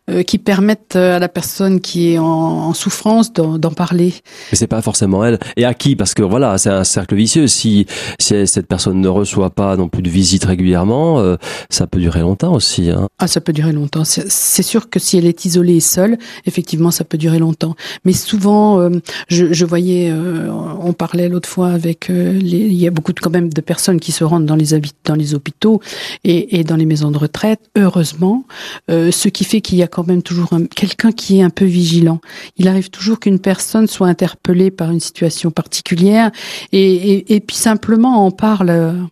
euh, 0.09 0.23
qui 0.23 0.37
permettent 0.37 0.95
à 0.95 1.19
la 1.19 1.29
personne 1.29 1.81
qui 1.81 2.13
est 2.13 2.17
en, 2.17 2.73
souffrance 2.73 3.33
d'en 3.33 3.71
parler. 3.71 4.13
Mais 4.51 4.57
c'est 4.57 4.67
pas 4.67 4.81
forcément 4.81 5.23
elle. 5.25 5.39
Et 5.57 5.65
à 5.65 5.73
qui? 5.73 5.95
Parce 5.95 6.13
que 6.13 6.23
voilà, 6.23 6.57
c'est 6.57 6.69
un 6.69 6.83
cercle 6.83 7.15
vicieux. 7.15 7.47
Si, 7.47 7.85
si 8.19 8.47
cette 8.47 8.67
personne 8.67 9.01
ne 9.01 9.07
reçoit 9.07 9.49
pas 9.49 9.75
non 9.75 9.89
plus 9.89 10.01
de 10.01 10.09
visite 10.09 10.45
régulièrement, 10.45 11.19
euh, 11.19 11.35
ça 11.69 11.85
peut 11.87 11.99
durer 11.99 12.21
longtemps 12.21 12.53
aussi. 12.53 12.89
Hein. 12.89 13.07
Ah, 13.19 13.27
ça 13.27 13.41
peut 13.41 13.53
durer 13.53 13.73
longtemps. 13.73 14.03
C'est 14.05 14.63
sûr 14.63 14.89
que 14.89 14.99
si 14.99 15.17
elle 15.17 15.25
est 15.25 15.45
isolée 15.45 15.75
et 15.75 15.81
seule, 15.81 16.17
effectivement, 16.45 16.91
ça 16.91 17.03
peut 17.03 17.17
durer 17.17 17.39
longtemps. 17.39 17.75
Mais 18.05 18.13
souvent, 18.13 18.79
euh, 18.79 18.89
je, 19.27 19.53
je, 19.53 19.65
voyais, 19.65 20.13
on 20.13 20.93
parlait 20.93 21.29
l'autre 21.29 21.49
fois 21.49 21.69
avec, 21.69 22.07
les, 22.07 22.57
il 22.57 22.73
y 22.73 22.87
a 22.87 22.91
beaucoup 22.91 23.13
de, 23.13 23.19
quand 23.19 23.29
même 23.29 23.49
de 23.49 23.61
personnes 23.61 23.99
qui 23.99 24.11
se 24.11 24.23
rendent 24.23 24.45
dans 24.45 24.55
les, 24.55 24.67
dans 25.05 25.15
les 25.15 25.35
hôpitaux 25.35 25.81
et, 26.23 26.59
et 26.59 26.63
dans 26.63 26.75
les 26.75 26.85
maisons 26.85 27.11
de 27.11 27.17
retraite. 27.17 27.59
Heureusement, 27.75 28.45
euh, 28.89 29.11
ce 29.11 29.29
qui 29.29 29.43
fait 29.43 29.61
qu'il 29.61 29.77
y 29.77 29.83
a 29.83 29.87
quand 29.87 30.07
même 30.07 30.21
toujours 30.21 30.49
quelqu'un 30.75 31.11
qui 31.11 31.39
est 31.39 31.43
un 31.43 31.49
peu 31.49 31.65
vigilant. 31.65 32.19
Il 32.57 32.67
arrive 32.67 32.89
toujours 32.89 33.19
qu'une 33.19 33.39
personne 33.39 33.87
soit 33.87 34.07
interpellée 34.07 34.71
par 34.71 34.91
une 34.91 34.99
situation 34.99 35.51
particulière 35.51 36.31
et, 36.71 37.35
et, 37.35 37.39
puis 37.39 37.55
simplement 37.55 38.25
on 38.25 38.31
parle. 38.31 39.07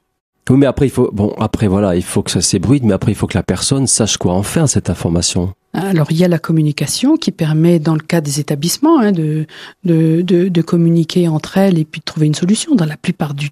Oui, 0.50 0.58
mais 0.58 0.66
après 0.66 0.88
il 0.88 0.90
faut 0.90 1.12
bon 1.12 1.36
après 1.40 1.68
voilà 1.68 1.96
il 1.96 2.02
faut 2.02 2.24
que 2.24 2.32
ça 2.32 2.42
s'ébruite, 2.42 2.84
mais 2.84 2.94
après 2.94 3.12
il 3.12 3.16
faut 3.16 3.28
que 3.28 3.38
la 3.38 3.44
personne 3.44 3.86
sache 3.86 4.18
quoi 4.18 4.34
en 4.34 4.44
faire 4.44 4.68
cette 4.68 4.90
information. 4.90 5.54
Alors 5.74 6.08
il 6.12 6.18
y 6.18 6.24
a 6.24 6.28
la 6.28 6.40
communication 6.40 7.16
qui 7.16 7.32
permet, 7.32 7.78
dans 7.78 7.94
le 7.94 8.00
cas 8.00 8.22
des 8.22 8.40
établissements, 8.40 9.00
hein, 9.00 9.12
de, 9.12 9.46
de, 9.84 10.22
de, 10.22 10.48
de, 10.48 10.62
communiquer 10.64 11.28
entre 11.28 11.58
elles 11.58 11.78
et 11.78 11.86
puis 11.86 12.00
de 12.00 12.06
trouver 12.06 12.26
une 12.26 12.34
solution. 12.34 12.74
Dans 12.74 12.86
la 12.86 12.98
plupart 12.98 13.36
du 13.36 13.50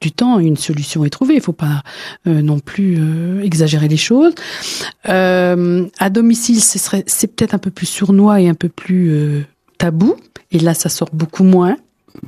du 0.00 0.12
temps, 0.12 0.38
une 0.38 0.56
solution 0.56 1.04
est 1.04 1.10
trouvée. 1.10 1.34
Il 1.34 1.40
faut 1.40 1.52
pas 1.52 1.82
non 2.26 2.58
plus 2.60 3.42
exagérer 3.42 3.88
les 3.88 3.96
choses. 3.96 4.34
à 5.04 6.10
domicile, 6.10 6.60
c'est 6.60 7.26
peut-être 7.28 7.54
un 7.54 7.58
peu 7.58 7.70
plus 7.70 7.86
sournois 7.86 8.40
et 8.40 8.48
un 8.48 8.54
peu 8.54 8.68
plus 8.68 9.44
tabou. 9.78 10.16
Et 10.50 10.58
là, 10.58 10.74
ça 10.74 10.88
sort 10.88 11.08
beaucoup 11.12 11.44
moins. 11.44 11.76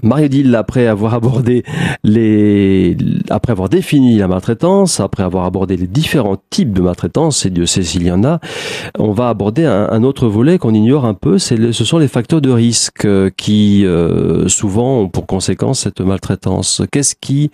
Mario 0.03 0.29
Dill, 0.29 0.55
après 0.55 0.87
avoir 0.87 1.15
abordé 1.15 1.65
les, 2.03 2.97
après 3.31 3.53
avoir 3.53 3.69
défini 3.69 4.19
la 4.19 4.29
maltraitance, 4.29 5.01
après 5.01 5.23
avoir 5.23 5.45
abordé 5.45 5.77
les 5.77 5.87
différents 5.87 6.37
types 6.51 6.73
de 6.73 6.83
maltraitance, 6.83 7.47
et 7.47 7.51
Dieu 7.51 7.67
sait 7.67 7.83
s'il 7.83 8.05
y 8.07 8.11
en 8.11 8.25
a, 8.25 8.41
on 8.99 9.13
va 9.13 9.29
aborder 9.29 9.65
un, 9.65 10.03
autre 10.03 10.29
volet 10.29 10.59
qu'on 10.59 10.75
ignore 10.75 11.07
un 11.07 11.15
peu, 11.15 11.39
c'est 11.39 11.73
ce 11.73 11.85
sont 11.85 11.99
les 11.99 12.09
facteurs 12.09 12.41
de 12.41 12.51
risque 12.51 13.05
euh, 13.05 13.31
qui 13.37 13.87
euh, 13.87 14.49
souvent 14.49 15.01
ont 15.01 15.09
pour 15.09 15.27
conséquence 15.27 15.81
cette 15.81 16.01
maltraitance. 16.01 16.83
Qu'est-ce 16.91 17.15
qui, 17.19 17.51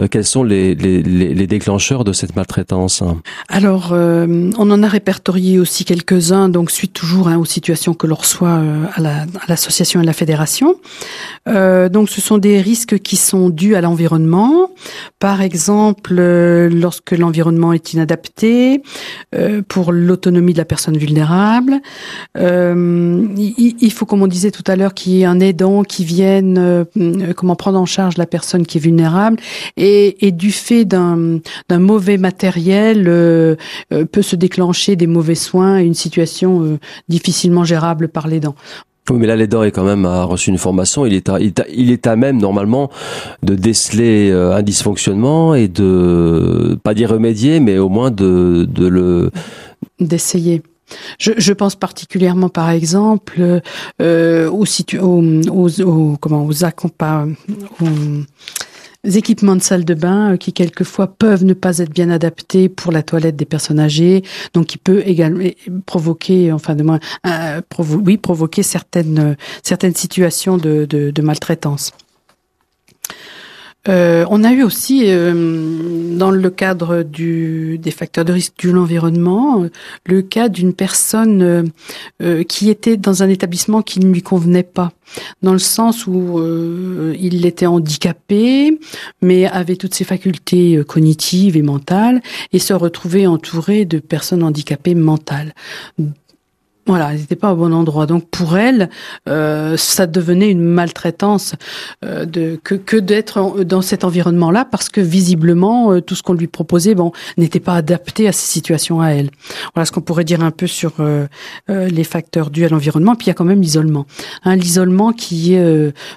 euh, 0.00 0.08
quels 0.08 0.24
sont 0.24 0.42
les, 0.42 0.74
les, 0.74 1.46
déclencheurs 1.46 2.04
de 2.04 2.12
cette 2.12 2.34
maltraitance 2.34 3.02
Alors, 3.48 3.92
on 3.92 4.70
en 4.70 4.82
a 4.82 4.88
répertorié 4.88 5.58
aussi 5.58 5.84
quelques-uns, 5.84 6.48
donc 6.48 6.70
suite 6.70 6.92
toujours 6.92 7.28
hein, 7.28 7.36
aux 7.36 7.44
situations 7.44 7.94
que 7.94 8.06
l'on 8.06 8.14
reçoit 8.14 8.60
à 8.94 9.00
l'association 9.48 10.00
la, 10.00 10.04
et 10.04 10.06
à 10.06 10.10
la 10.10 10.12
fédération. 10.12 10.76
Donc, 11.88 12.08
ce 12.08 12.20
sont 12.20 12.38
des 12.38 12.60
risques 12.60 12.98
qui 12.98 13.16
sont 13.16 13.50
dus 13.50 13.74
à 13.74 13.80
l'environnement. 13.80 14.70
Par 15.18 15.40
exemple, 15.40 16.16
euh, 16.18 16.68
lorsque 16.68 17.12
l'environnement 17.12 17.72
est 17.72 17.92
inadapté, 17.92 18.82
euh, 19.34 19.62
pour 19.66 19.92
l'autonomie 19.92 20.52
de 20.52 20.58
la 20.58 20.64
personne 20.64 20.96
vulnérable. 20.96 21.80
il, 22.36 23.92
faut, 23.92 24.06
comme 24.06 24.22
on 24.22 24.26
disait 24.26 24.50
tout 24.50 24.64
à 24.66 24.76
l'heure, 24.76 24.94
qu'il 24.94 25.12
y 25.12 25.22
ait 25.22 25.24
un 25.24 25.40
aidant 25.40 25.82
qui 25.84 26.04
vienne 26.04 26.86
comment 27.36 27.56
prendre 27.56 27.78
en 27.78 27.86
charge 27.86 28.16
la 28.16 28.26
personne 28.26 28.66
qui 28.66 28.78
est 28.78 28.80
vulnérable. 28.80 29.38
Et, 29.76 30.26
et 30.26 30.32
du 30.32 30.52
fait 30.52 30.84
d'un 30.84 31.40
mauvais 31.70 32.18
matériel, 32.18 33.04
peut 33.88 34.22
se 34.22 34.36
déclencher 34.36 34.96
des 34.96 35.06
mauvais 35.06 35.34
soins 35.34 35.78
et 35.78 35.84
une 35.84 35.94
situation 35.94 36.78
difficilement 37.08 37.64
gérable 37.64 38.08
par 38.08 38.28
l'aidant. 38.28 38.54
Oui, 39.10 39.16
mais 39.18 39.26
là, 39.26 39.34
l'aidant 39.34 39.64
est 39.64 39.72
quand 39.72 39.84
même 39.84 40.06
a 40.06 40.22
reçu 40.22 40.50
une 40.50 40.58
formation. 40.58 41.04
Il 41.06 41.14
est 41.14 41.28
à, 41.28 41.38
il 41.40 41.90
est 41.90 42.06
à, 42.06 42.14
même 42.14 42.38
normalement 42.38 42.88
de 43.42 43.56
déceler 43.56 44.30
euh, 44.30 44.54
un 44.54 44.62
dysfonctionnement 44.62 45.54
et 45.54 45.66
de 45.66 46.78
pas 46.84 46.94
d'y 46.94 47.04
remédier, 47.04 47.58
mais 47.58 47.78
au 47.78 47.88
moins 47.88 48.12
de, 48.12 48.66
de 48.70 48.86
le 48.86 49.30
d'essayer. 49.98 50.62
Je, 51.18 51.32
je, 51.36 51.52
pense 51.52 51.74
particulièrement, 51.74 52.48
par 52.48 52.70
exemple, 52.70 53.60
euh, 54.00 54.50
aux, 54.50 54.66
aux, 55.00 55.80
aux, 55.80 56.16
comment 56.20 56.44
aux, 56.44 56.64
aux 56.64 56.66
équipements 59.04 59.56
de 59.56 59.62
salle 59.62 59.84
de 59.84 59.94
bain 59.94 60.32
euh, 60.32 60.36
qui 60.36 60.52
quelquefois 60.52 61.06
peuvent 61.06 61.44
ne 61.44 61.54
pas 61.54 61.78
être 61.78 61.90
bien 61.90 62.10
adaptés 62.10 62.68
pour 62.68 62.92
la 62.92 63.02
toilette 63.02 63.36
des 63.36 63.44
personnes 63.44 63.80
âgées, 63.80 64.22
donc 64.54 64.66
qui 64.66 64.78
peut 64.78 65.02
également 65.04 65.44
provoquer, 65.86 66.52
enfin 66.52 66.74
de 66.74 66.82
moins, 66.82 67.00
euh, 67.26 67.60
oui, 67.78 68.16
provoquer 68.16 68.62
certaines 68.62 69.18
euh, 69.18 69.34
certaines 69.62 69.94
situations 69.94 70.56
de, 70.56 71.12
maltraitance. 71.22 71.92
Euh, 73.88 74.24
on 74.30 74.44
a 74.44 74.52
eu 74.52 74.62
aussi, 74.62 75.04
euh, 75.06 76.16
dans 76.16 76.30
le 76.30 76.50
cadre 76.50 77.02
du, 77.02 77.78
des 77.78 77.90
facteurs 77.90 78.24
de 78.24 78.32
risque 78.32 78.64
de 78.64 78.70
l'environnement, 78.70 79.66
le 80.06 80.22
cas 80.22 80.48
d'une 80.48 80.72
personne 80.72 81.72
euh, 82.22 82.44
qui 82.44 82.70
était 82.70 82.96
dans 82.96 83.24
un 83.24 83.28
établissement 83.28 83.82
qui 83.82 83.98
ne 83.98 84.12
lui 84.12 84.22
convenait 84.22 84.62
pas, 84.62 84.92
dans 85.42 85.52
le 85.52 85.58
sens 85.58 86.06
où 86.06 86.40
il 87.18 87.44
était 87.44 87.66
handicapé, 87.66 88.78
mais 89.20 89.46
avait 89.46 89.76
toutes 89.76 89.94
ses 89.94 90.04
facultés 90.04 90.80
cognitives 90.86 91.56
et 91.56 91.62
mentales, 91.62 92.22
et 92.52 92.58
se 92.58 92.72
retrouvait 92.72 93.26
entouré 93.26 93.84
de 93.84 93.98
personnes 93.98 94.42
handicapées 94.42 94.94
mentales. 94.94 95.54
Voilà, 96.86 97.12
elle 97.12 97.20
n'était 97.20 97.36
pas 97.36 97.52
au 97.52 97.56
bon 97.56 97.72
endroit. 97.72 98.06
Donc 98.06 98.28
pour 98.28 98.56
elle, 98.56 98.90
euh, 99.28 99.76
ça 99.76 100.08
devenait 100.08 100.50
une 100.50 100.62
maltraitance 100.62 101.54
euh, 102.04 102.24
de 102.24 102.58
que, 102.64 102.74
que 102.74 102.96
d'être 102.96 103.62
dans 103.62 103.82
cet 103.82 104.02
environnement-là 104.02 104.64
parce 104.64 104.88
que 104.88 105.00
visiblement 105.00 105.92
euh, 105.92 106.00
tout 106.00 106.16
ce 106.16 106.24
qu'on 106.24 106.34
lui 106.34 106.48
proposait, 106.48 106.96
bon, 106.96 107.12
n'était 107.38 107.60
pas 107.60 107.74
adapté 107.74 108.26
à 108.26 108.32
ces 108.32 108.46
situations 108.46 109.00
à 109.00 109.10
elle. 109.10 109.30
Voilà 109.74 109.84
ce 109.84 109.92
qu'on 109.92 110.00
pourrait 110.00 110.24
dire 110.24 110.42
un 110.42 110.50
peu 110.50 110.66
sur 110.66 110.94
euh, 110.98 111.28
euh, 111.70 111.86
les 111.86 112.02
facteurs 112.02 112.50
dus 112.50 112.64
à 112.64 112.68
l'environnement. 112.68 113.14
Puis 113.14 113.26
il 113.26 113.28
y 113.28 113.30
a 113.30 113.34
quand 113.34 113.44
même 113.44 113.60
l'isolement. 113.60 114.04
Hein, 114.44 114.56
l'isolement 114.56 115.12
qui 115.12 115.56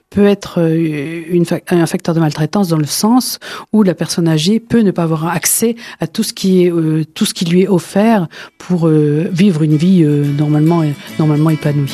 peut 0.10 0.25
être 0.25 0.60
une, 0.60 1.45
un 1.69 1.86
facteur 1.86 2.15
de 2.15 2.19
maltraitance 2.19 2.69
dans 2.69 2.77
le 2.77 2.86
sens 2.86 3.39
où 3.72 3.84
la 3.84 3.93
personne 3.93 4.27
âgée 4.27 4.60
peut 4.60 4.81
ne 4.81 4.91
pas 4.91 5.03
avoir 5.03 5.27
accès 5.27 5.75
à 6.00 6.07
tout 6.07 6.24
ce 6.24 6.34
qui 6.34 6.63
est 6.63 6.74
tout 7.13 7.25
ce 7.25 7.34
qui 7.34 7.45
lui 7.45 7.63
est 7.63 7.67
offert 7.67 8.27
pour 8.57 8.88
vivre 8.88 9.63
une 9.63 9.75
vie 9.75 10.03
normale 10.03 10.54
normalement, 10.59 10.93
normalement 11.19 11.50
épanoui. 11.50 11.91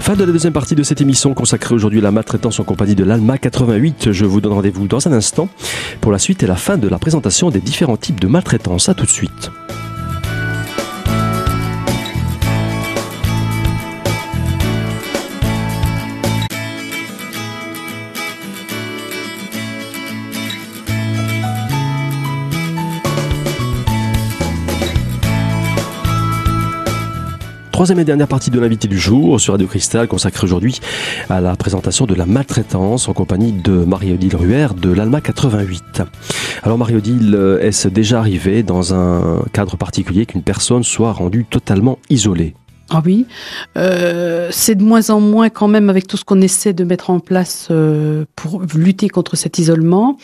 Fin 0.00 0.14
de 0.14 0.24
la 0.24 0.32
deuxième 0.32 0.52
partie 0.52 0.74
de 0.74 0.82
cette 0.82 1.00
émission 1.00 1.34
consacrée 1.34 1.74
aujourd'hui 1.74 2.00
à 2.00 2.02
la 2.02 2.10
maltraitance 2.10 2.58
en 2.58 2.64
compagnie 2.64 2.94
de 2.94 3.04
l'ALMA 3.04 3.38
88. 3.38 4.12
Je 4.12 4.24
vous 4.24 4.40
donne 4.40 4.52
rendez-vous 4.52 4.88
dans 4.88 5.06
un 5.06 5.12
instant 5.12 5.48
pour 6.00 6.10
la 6.10 6.18
suite 6.18 6.42
et 6.42 6.46
la 6.46 6.56
fin 6.56 6.78
de 6.78 6.88
la 6.88 6.98
présentation 6.98 7.50
des 7.50 7.60
différents 7.60 7.96
types 7.96 8.20
de 8.20 8.26
maltraitance. 8.26 8.88
À 8.88 8.94
tout 8.94 9.04
de 9.04 9.10
suite. 9.10 9.50
Troisième 27.80 28.00
et 28.00 28.04
dernière 28.04 28.28
partie 28.28 28.50
de 28.50 28.60
l'invité 28.60 28.88
du 28.88 28.98
jour 28.98 29.40
sur 29.40 29.54
Radio 29.54 29.66
Cristal 29.66 30.06
consacrée 30.06 30.44
aujourd'hui 30.44 30.80
à 31.30 31.40
la 31.40 31.56
présentation 31.56 32.04
de 32.04 32.14
la 32.14 32.26
maltraitance 32.26 33.08
en 33.08 33.14
compagnie 33.14 33.52
de 33.52 33.72
Marie-Odile 33.72 34.36
Ruher 34.36 34.66
de 34.76 34.92
l'Alma 34.92 35.22
88. 35.22 36.02
Alors 36.62 36.76
Marie-Odile, 36.76 37.58
est-ce 37.62 37.88
déjà 37.88 38.18
arrivé 38.18 38.62
dans 38.62 38.92
un 38.92 39.44
cadre 39.54 39.78
particulier 39.78 40.26
qu'une 40.26 40.42
personne 40.42 40.84
soit 40.84 41.12
rendue 41.12 41.46
totalement 41.46 41.98
isolée? 42.10 42.54
Ah 42.92 43.00
oui, 43.06 43.24
euh, 43.78 44.48
c'est 44.50 44.74
de 44.74 44.82
moins 44.82 45.10
en 45.10 45.20
moins 45.20 45.48
quand 45.48 45.68
même 45.68 45.88
avec 45.88 46.08
tout 46.08 46.16
ce 46.16 46.24
qu'on 46.24 46.40
essaie 46.40 46.72
de 46.72 46.82
mettre 46.82 47.10
en 47.10 47.20
place 47.20 47.68
euh, 47.70 48.24
pour 48.34 48.62
lutter 48.74 49.08
contre 49.08 49.36
cet 49.36 49.60
isolement. 49.60 50.18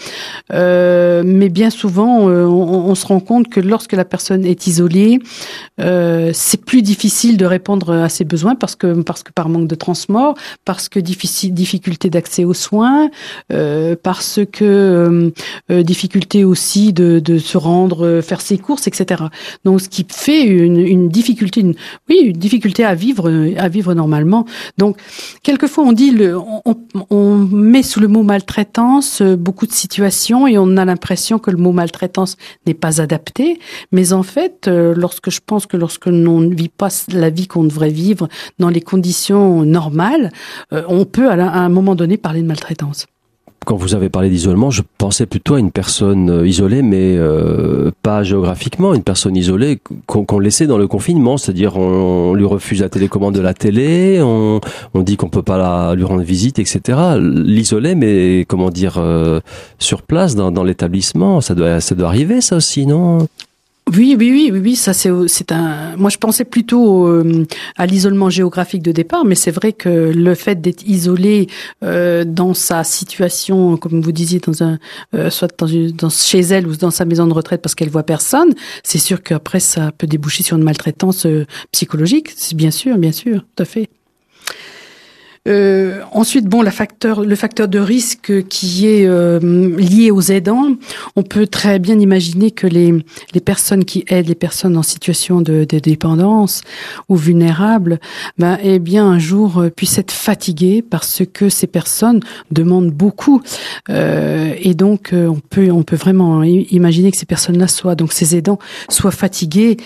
Euh, 0.52 1.22
mais 1.24 1.48
bien 1.48 1.70
souvent, 1.70 2.28
euh, 2.28 2.44
on, 2.44 2.94
se 2.96 3.06
rend 3.06 3.20
compte 3.20 3.48
que 3.48 3.60
lorsque 3.60 3.92
la 3.92 4.04
personne 4.04 4.44
est 4.44 4.66
isolée, 4.66 5.20
euh, 5.80 6.32
c'est 6.34 6.64
plus 6.64 6.82
difficile 6.82 7.36
de 7.36 7.46
répondre 7.46 7.92
à 7.92 8.08
ses 8.08 8.24
besoins 8.24 8.56
parce 8.56 8.74
que 8.74 9.00
parce 9.02 9.22
que 9.22 9.30
par 9.30 9.48
manque 9.48 9.68
de 9.68 9.76
transport, 9.76 10.34
parce 10.64 10.88
que 10.88 10.98
difficile, 10.98 11.54
difficulté 11.54 12.10
d'accès 12.10 12.44
aux 12.44 12.54
soins, 12.54 13.10
euh, 13.52 13.94
parce 14.02 14.40
que 14.52 15.32
difficulté 15.70 16.42
aussi 16.42 16.92
de, 16.92 17.20
de 17.20 17.38
se 17.38 17.58
rendre, 17.58 18.20
faire 18.22 18.40
ses 18.40 18.58
courses, 18.58 18.88
etc. 18.88 19.22
Donc 19.64 19.80
ce 19.80 19.88
qui 19.88 20.04
fait 20.08 20.42
une, 20.42 20.80
une 20.80 21.08
difficulté, 21.08 21.60
une, 21.60 21.74
oui, 22.08 22.22
une 22.24 22.32
difficulté 22.32 22.55
difficulté 22.56 22.84
à 22.84 22.94
vivre, 22.94 23.30
à 23.58 23.68
vivre 23.68 23.92
normalement. 23.92 24.46
Donc, 24.78 24.96
quelquefois, 25.42 25.84
on 25.84 25.92
dit, 25.92 26.10
le, 26.10 26.36
on, 26.38 26.62
on 27.10 27.34
met 27.36 27.82
sous 27.82 28.00
le 28.00 28.08
mot 28.08 28.22
maltraitance 28.22 29.20
euh, 29.20 29.36
beaucoup 29.36 29.66
de 29.66 29.72
situations 29.72 30.46
et 30.46 30.56
on 30.56 30.78
a 30.78 30.84
l'impression 30.86 31.38
que 31.38 31.50
le 31.50 31.58
mot 31.58 31.72
maltraitance 31.72 32.36
n'est 32.66 32.74
pas 32.74 33.02
adapté. 33.02 33.58
Mais 33.92 34.14
en 34.14 34.22
fait, 34.22 34.68
euh, 34.68 34.94
lorsque 34.96 35.30
je 35.30 35.40
pense 35.44 35.66
que 35.66 35.76
lorsque 35.76 36.06
l'on 36.06 36.40
ne 36.40 36.54
vit 36.54 36.70
pas 36.70 36.88
la 37.12 37.28
vie 37.28 37.46
qu'on 37.46 37.64
devrait 37.64 37.90
vivre 37.90 38.28
dans 38.58 38.70
les 38.70 38.80
conditions 38.80 39.64
normales, 39.64 40.32
euh, 40.72 40.82
on 40.88 41.04
peut 41.04 41.28
à 41.28 41.34
un 41.34 41.68
moment 41.68 41.94
donné 41.94 42.16
parler 42.16 42.40
de 42.40 42.46
maltraitance 42.46 43.06
quand 43.66 43.76
vous 43.76 43.96
avez 43.96 44.08
parlé 44.08 44.30
d'isolement, 44.30 44.70
je 44.70 44.82
pensais 44.96 45.26
plutôt 45.26 45.54
à 45.54 45.58
une 45.58 45.72
personne 45.72 46.30
euh, 46.30 46.46
isolée, 46.46 46.82
mais 46.82 47.16
euh, 47.16 47.90
pas 48.00 48.22
géographiquement, 48.22 48.94
une 48.94 49.02
personne 49.02 49.36
isolée 49.36 49.80
qu'on 50.06 50.38
laissait 50.38 50.68
dans 50.68 50.78
le 50.78 50.86
confinement, 50.86 51.36
c'est-à-dire 51.36 51.76
on, 51.76 52.32
lui 52.34 52.44
refuse 52.44 52.80
la 52.80 52.88
télécommande 52.88 53.34
de 53.34 53.40
la 53.40 53.54
télé, 53.54 54.20
on, 54.22 54.60
on 54.94 55.02
dit 55.02 55.16
qu'on 55.16 55.28
peut 55.28 55.42
pas 55.42 55.58
la, 55.58 55.96
lui 55.96 56.04
rendre 56.04 56.22
visite, 56.22 56.60
etc. 56.60 57.18
L'isoler, 57.20 57.96
mais 57.96 58.44
comment 58.46 58.70
dire, 58.70 58.98
euh, 58.98 59.40
sur 59.80 60.02
place 60.02 60.36
dans, 60.36 60.52
dans 60.52 60.64
l'établissement, 60.64 61.40
ça 61.40 61.56
doit, 61.56 61.80
ça 61.80 61.96
doit 61.96 62.06
arriver, 62.06 62.40
ça 62.40 62.56
aussi, 62.56 62.86
non? 62.86 63.26
Oui, 63.94 64.16
oui, 64.18 64.32
oui, 64.32 64.50
oui, 64.52 64.58
oui, 64.58 64.76
ça 64.76 64.92
c'est 64.92 65.52
un. 65.52 65.96
Moi, 65.96 66.10
je 66.10 66.18
pensais 66.18 66.44
plutôt 66.44 67.06
euh, 67.06 67.46
à 67.76 67.86
l'isolement 67.86 68.30
géographique 68.30 68.82
de 68.82 68.90
départ, 68.90 69.24
mais 69.24 69.36
c'est 69.36 69.52
vrai 69.52 69.72
que 69.72 69.88
le 69.88 70.34
fait 70.34 70.60
d'être 70.60 70.82
isolé 70.84 71.46
euh, 71.84 72.24
dans 72.24 72.52
sa 72.52 72.82
situation, 72.82 73.76
comme 73.76 74.00
vous 74.00 74.10
disiez, 74.10 74.40
dans 74.40 74.64
un 74.64 74.80
euh, 75.14 75.30
soit 75.30 75.56
dans, 75.56 75.68
une, 75.68 75.92
dans 75.92 76.10
chez 76.10 76.40
elle 76.40 76.66
ou 76.66 76.74
dans 76.74 76.90
sa 76.90 77.04
maison 77.04 77.28
de 77.28 77.32
retraite 77.32 77.62
parce 77.62 77.76
qu'elle 77.76 77.90
voit 77.90 78.02
personne, 78.02 78.52
c'est 78.82 78.98
sûr 78.98 79.22
qu'après 79.22 79.60
ça 79.60 79.92
peut 79.92 80.08
déboucher 80.08 80.42
sur 80.42 80.56
une 80.56 80.64
maltraitance 80.64 81.24
psychologique. 81.70 82.30
C'est 82.34 82.56
bien 82.56 82.72
sûr, 82.72 82.98
bien 82.98 83.12
sûr, 83.12 83.44
tout 83.54 83.62
à 83.62 83.66
fait. 83.66 83.88
Euh, 85.46 86.00
ensuite, 86.12 86.46
bon, 86.46 86.62
le 86.62 86.70
facteur 86.70 87.68
de 87.68 87.78
risque 87.78 88.46
qui 88.48 88.86
est 88.86 89.06
euh, 89.06 89.38
lié 89.76 90.10
aux 90.10 90.20
aidants, 90.20 90.74
on 91.14 91.22
peut 91.22 91.46
très 91.46 91.78
bien 91.78 91.98
imaginer 91.98 92.50
que 92.50 92.66
les, 92.66 93.04
personnes 93.44 93.84
qui 93.84 94.04
aident 94.08 94.28
les 94.28 94.34
personnes 94.34 94.76
en 94.76 94.82
situation 94.82 95.40
de, 95.40 95.64
dépendance 95.64 96.62
ou 97.08 97.16
vulnérables, 97.16 98.00
ben, 98.38 98.58
eh 98.62 98.78
bien, 98.78 99.06
un 99.06 99.18
jour 99.18 99.58
euh, 99.58 99.70
puissent 99.70 99.98
être 99.98 100.12
fatiguées 100.12 100.82
parce 100.82 101.22
que 101.32 101.48
ces 101.48 101.66
personnes 101.66 102.20
demandent 102.50 102.90
beaucoup. 102.90 103.42
Euh, 103.88 104.54
et 104.58 104.74
donc, 104.74 105.10
on 105.12 105.40
peut, 105.40 105.70
on 105.70 105.82
peut 105.82 105.96
vraiment 105.96 106.42
imaginer 106.42 107.10
que 107.10 107.16
ces 107.16 107.26
personnes-là 107.26 107.68
soient, 107.68 107.94
donc 107.94 108.12
ces 108.12 108.36
aidants, 108.36 108.58
soient 108.88 109.10
fatigués 109.10 109.76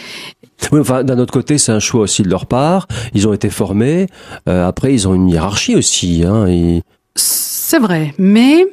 oui, 0.73 0.81
enfin, 0.81 1.05
d'un 1.05 1.19
autre 1.19 1.33
côté, 1.33 1.59
c'est 1.59 1.73
un 1.73 1.81
choix 1.81 2.03
aussi 2.03 2.23
de 2.23 2.29
leur 2.29 2.47
part. 2.47 2.87
Ils 3.15 3.27
ont 3.29 3.33
été 3.33 3.51
formés. 3.51 4.07
Euh, 4.49 4.67
après, 4.67 4.93
ils 4.93 5.09
ont 5.09 5.15
une 5.15 5.29
hiérarchie 5.29 5.77
aussi. 5.77 6.25
Hein. 6.25 6.47
C'est 7.15 7.79
vrai, 7.79 8.15
mais 8.19 8.67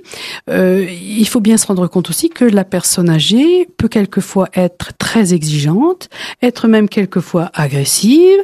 euh, 0.49 0.87
il 0.89 1.27
faut 1.27 1.39
bien 1.39 1.57
se 1.57 1.67
rendre 1.67 1.87
compte 1.87 2.09
aussi 2.09 2.29
que 2.29 2.45
la 2.45 2.63
personne 2.63 3.09
âgée 3.09 3.67
peut 3.77 3.87
quelquefois 3.87 4.47
être 4.53 4.93
très 4.97 5.33
exigeante, 5.33 6.09
être 6.41 6.67
même 6.67 6.89
quelquefois 6.89 7.51
agressive. 7.53 8.39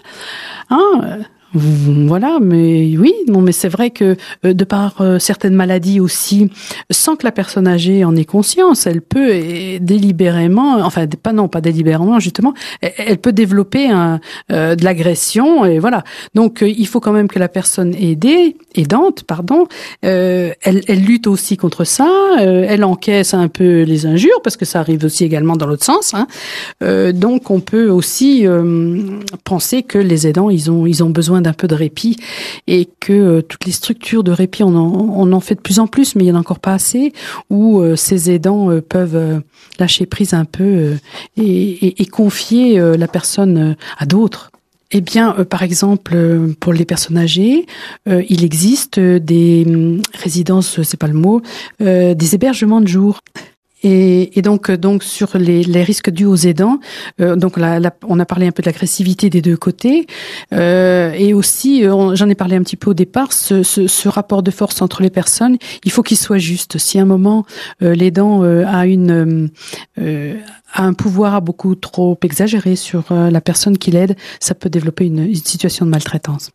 Hein, 0.70 1.20
voilà, 1.54 2.40
mais 2.42 2.98
oui, 2.98 3.14
non, 3.28 3.42
mais 3.42 3.52
c'est 3.52 3.70
vrai 3.70 3.92
que 3.92 4.18
euh, 4.44 4.54
de 4.54 4.64
par 4.64 5.02
euh, 5.02 5.20
certaines 5.20 5.54
maladies 5.54 6.00
aussi, 6.00 6.50
sans 6.90 7.16
que 7.16 7.26
la 7.26 7.32
personne 7.32 7.68
âgée 7.68 8.04
en 8.04 8.16
ait 8.16 8.26
conscience, 8.26 8.88
elle 8.88 9.02
peut 9.02 9.32
délibérément, 9.80 10.78
enfin 10.84 11.06
pas 11.08 11.32
non, 11.32 11.48
pas 11.48 11.62
délibérément 11.62 12.20
justement, 12.20 12.54
elle, 12.82 13.20
peut 13.20 13.34
développer 13.34 13.90
un, 13.90 14.20
euh, 14.52 14.76
de 14.76 14.84
l'agression 14.84 15.64
et 15.66 15.78
voilà. 15.78 16.04
Donc 16.34 16.64
il 16.66 16.88
faut 16.88 17.00
quand 17.00 17.12
même 17.12 17.28
que 17.28 17.38
la 17.38 17.50
personne 17.50 17.94
aidée, 17.94 18.56
aidante, 18.74 19.24
pardon, 19.24 19.68
elle, 20.02 20.56
elle, 20.64 21.04
lutte 21.04 21.28
aussi 21.28 21.58
contre 21.58 21.84
ça, 21.84 22.10
elle 22.40 22.84
encaisse 22.84 23.34
un 23.34 23.48
peu 23.48 23.84
les 23.84 24.06
injures 24.06 24.42
parce 24.44 24.58
que 24.58 24.66
ça 24.66 24.80
arrive 24.80 25.04
aussi 25.06 25.24
également 25.24 25.56
dans 25.56 25.68
l'autre 25.68 25.86
sens. 25.86 26.14
Hein. 26.16 26.28
donc 27.12 27.52
on 27.52 27.60
peut 27.60 27.90
aussi 27.90 28.46
penser 29.44 29.84
que 29.84 30.00
les 30.00 30.28
aidants, 30.28 30.50
ils 30.50 30.72
ont 30.72 30.88
ils 30.88 31.04
ont 31.04 31.10
besoin 31.10 31.43
d'un 31.44 31.54
peu 31.54 31.68
de 31.68 31.76
répit 31.76 32.18
et 32.68 32.90
que 33.00 33.14
euh, 33.14 33.42
toutes 33.42 33.66
les 33.66 33.72
structures 33.72 34.24
de 34.24 34.32
répit, 34.32 34.64
on 34.64 35.32
en, 35.32 35.40
fait 35.40 35.56
de 35.56 35.62
plus 35.62 35.80
en 35.80 35.88
plus, 35.88 36.16
mais 36.16 36.24
il 36.24 36.26
n'y 36.26 36.32
en 36.32 36.36
a 36.36 36.40
encore 36.40 36.60
pas 36.60 36.74
assez, 36.74 37.14
où 37.50 37.82
euh, 37.82 37.96
ces 37.96 38.32
aidants 38.32 38.72
euh, 38.72 38.82
peuvent 38.82 39.42
lâcher 39.80 40.06
prise 40.06 40.34
un 40.34 40.46
peu 40.46 40.96
et, 41.38 42.06
confier 42.12 42.80
la 42.98 43.08
personne 43.08 43.76
à 43.98 44.06
d'autres. 44.06 44.52
Eh 44.92 45.02
bien, 45.02 45.32
par 45.50 45.64
exemple, 45.64 46.16
pour 46.60 46.74
les 46.74 46.86
personnes 46.86 47.18
âgées, 47.18 47.66
il 48.06 48.44
existe 48.44 49.00
des 49.00 49.64
hum, 49.66 50.02
résidences, 50.14 50.84
c'est 50.84 51.00
pas 51.00 51.08
le 51.08 51.16
mot, 51.16 51.42
des 51.80 52.36
hébergements 52.36 52.82
de 52.82 52.88
jour. 52.88 53.20
Et, 53.84 54.38
et, 54.40 54.42
donc, 54.42 54.70
euh, 54.70 54.78
donc 54.78 55.04
sur 55.04 55.38
les, 55.38 55.64
les, 55.64 55.84
risques 55.84 56.10
dus 56.10 56.26
aux 56.26 56.36
aidants, 56.36 56.80
euh, 57.20 57.36
donc 57.36 57.58
là, 57.58 57.80
on 58.08 58.20
a 58.20 58.26
parlé 58.26 58.48
un 58.48 58.52
peu 58.52 58.64
de 58.64 58.68
l'agressivité 58.68 59.30
des 59.30 59.42
deux 59.42 59.58
côtés, 59.58 60.08
euh, 60.54 61.12
et 61.12 61.34
aussi, 61.34 61.86
euh, 61.86 62.16
j'en 62.16 62.30
ai 62.30 62.36
parlé 62.36 62.56
un 62.56 62.64
petit 62.64 62.78
peu 62.78 62.92
au 62.92 62.94
départ, 62.94 63.34
ce, 63.34 63.62
ce, 63.64 63.88
ce, 63.88 64.08
rapport 64.08 64.42
de 64.42 64.52
force 64.52 64.82
entre 64.82 65.02
les 65.02 65.10
personnes, 65.10 65.58
il 65.84 65.92
faut 65.92 66.04
qu'il 66.04 66.18
soit 66.18 66.38
juste. 66.38 66.78
Si 66.78 66.98
à 66.98 67.02
un 67.02 67.06
moment 67.06 67.46
euh, 67.82 67.94
l'aidant 67.94 68.44
a 68.44 68.86
une 68.86 69.50
a 69.98 70.84
un 70.84 70.94
pouvoir 70.94 71.42
beaucoup 71.42 71.76
trop 71.76 72.18
exagéré 72.24 72.76
sur 72.76 73.06
la 73.12 73.42
personne 73.42 73.78
qui 73.78 73.92
l'aide, 73.92 74.16
ça 74.40 74.56
peut 74.56 74.70
développer 74.70 75.06
une, 75.06 75.20
une 75.20 75.36
situation 75.36 75.86
de 75.86 75.92
maltraitance. 75.92 76.52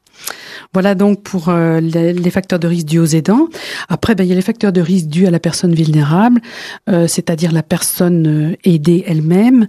Voilà 0.73 0.95
donc 0.95 1.23
pour 1.23 1.49
euh, 1.49 1.81
les, 1.81 2.31
facteurs 2.31 2.59
de 2.59 2.67
risque 2.67 2.87
dus 2.87 2.99
aux 2.99 3.07
aidants. 3.07 3.49
Après, 3.89 4.15
ben, 4.15 4.25
il 4.25 4.29
y 4.29 4.33
a 4.33 4.37
les 4.37 4.43
facteurs 4.43 4.73
de 4.73 4.81
risque 4.81 5.07
dus 5.07 5.27
à 5.27 5.31
la 5.31 5.41
personne 5.41 5.75
vulnérable, 5.75 6.41
euh, 6.89 7.07
c'est-à-dire 7.07 7.53
la 7.53 7.63
personne 7.63 8.27
euh, 8.27 8.57
aidée 8.65 9.05
elle-même, 9.07 9.67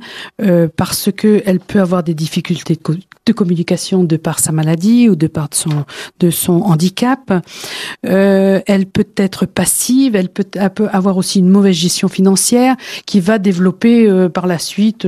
parce 0.75 1.09
que 1.11 1.41
elle 1.45 1.59
peut 1.59 1.79
avoir 1.79 2.03
des 2.03 2.13
difficultés 2.13 2.75
de, 2.75 2.99
communication 3.33 4.03
de 4.03 4.17
par 4.17 4.39
sa 4.39 4.51
maladie 4.51 5.09
ou 5.09 5.15
de 5.15 5.27
par 5.27 5.49
son 5.51 5.85
de 6.19 6.29
son 6.29 6.61
handicap. 6.61 7.31
elle 8.03 8.85
peut 8.85 9.07
être 9.17 9.45
passive, 9.45 10.15
elle 10.15 10.29
peut, 10.29 10.45
elle 10.55 10.69
peut, 10.73 10.87
avoir 10.91 11.17
aussi 11.17 11.39
une 11.39 11.49
mauvaise 11.49 11.75
gestion 11.75 12.07
financière 12.07 12.75
qui 13.05 13.19
va 13.19 13.37
développer 13.37 14.29
par 14.33 14.47
la 14.47 14.57
suite 14.57 15.07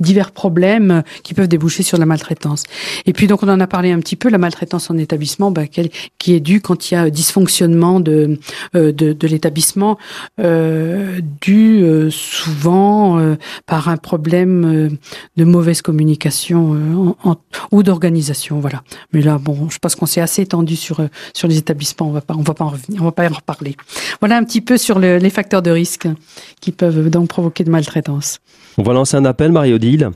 divers 0.00 0.32
problèmes 0.32 1.02
qui 1.22 1.34
peuvent 1.34 1.48
déboucher 1.48 1.82
sur 1.82 1.98
la 1.98 2.06
maltraitance. 2.06 2.64
Et 3.06 3.12
puis 3.12 3.26
donc 3.26 3.42
on 3.42 3.48
en 3.48 3.60
a 3.60 3.66
parlé 3.66 3.92
un 3.92 4.00
petit 4.00 4.16
peu, 4.16 4.28
la 4.28 4.38
maltraitance 4.38 4.88
son 4.88 4.98
établissement 4.98 5.50
bah, 5.50 5.66
qui 5.66 6.34
est 6.34 6.40
dû 6.40 6.60
quand 6.60 6.90
il 6.90 6.94
y 6.94 6.96
a 6.96 7.10
dysfonctionnement 7.10 8.00
de, 8.00 8.38
euh, 8.74 8.92
de, 8.92 9.12
de 9.12 9.28
l'établissement, 9.28 9.98
euh, 10.40 11.20
dû 11.40 11.82
euh, 11.82 12.10
souvent 12.10 13.18
euh, 13.18 13.36
par 13.66 13.88
un 13.88 13.96
problème 13.96 14.96
de 15.36 15.44
mauvaise 15.44 15.82
communication 15.82 17.16
ou 17.70 17.82
d'organisation. 17.82 18.60
Voilà. 18.60 18.82
Mais 19.12 19.22
là, 19.22 19.38
bon, 19.38 19.68
je 19.70 19.78
pense 19.78 19.94
qu'on 19.94 20.06
s'est 20.06 20.20
assez 20.20 20.42
étendu 20.42 20.76
sur 20.76 21.00
sur 21.34 21.48
les 21.48 21.58
établissements. 21.58 22.08
On 22.08 22.12
va 22.12 22.20
pas, 22.20 22.34
on 22.34 22.42
va 22.42 22.54
pas 22.54 22.64
en 22.64 22.70
revenir, 22.70 23.02
on 23.02 23.06
va 23.06 23.12
pas 23.12 23.28
en 23.28 23.34
reparler. 23.34 23.76
Voilà 24.20 24.36
un 24.36 24.44
petit 24.44 24.60
peu 24.60 24.78
sur 24.78 24.98
le, 24.98 25.18
les 25.18 25.30
facteurs 25.30 25.62
de 25.62 25.70
risque 25.70 26.08
qui 26.60 26.72
peuvent 26.72 27.10
donc 27.10 27.28
provoquer 27.28 27.64
de 27.64 27.70
maltraitance. 27.70 28.38
On 28.76 28.82
va 28.82 28.92
lancer 28.92 29.16
un 29.16 29.24
appel, 29.24 29.52
Marie-Odile 29.52 30.10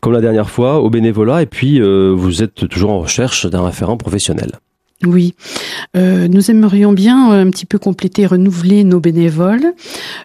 comme 0.00 0.12
la 0.12 0.20
dernière 0.20 0.50
fois, 0.50 0.80
au 0.80 0.90
bénévolat, 0.90 1.42
et 1.42 1.46
puis 1.46 1.80
euh, 1.80 2.12
vous 2.16 2.42
êtes 2.42 2.68
toujours 2.68 2.90
en 2.90 3.00
recherche 3.00 3.46
d'un 3.46 3.64
référent 3.64 3.96
professionnel. 3.96 4.52
Oui, 5.06 5.34
euh, 5.96 6.26
nous 6.26 6.50
aimerions 6.50 6.92
bien 6.92 7.32
euh, 7.32 7.42
un 7.44 7.50
petit 7.50 7.66
peu 7.66 7.78
compléter, 7.78 8.26
renouveler 8.26 8.82
nos 8.82 8.98
bénévoles. 8.98 9.74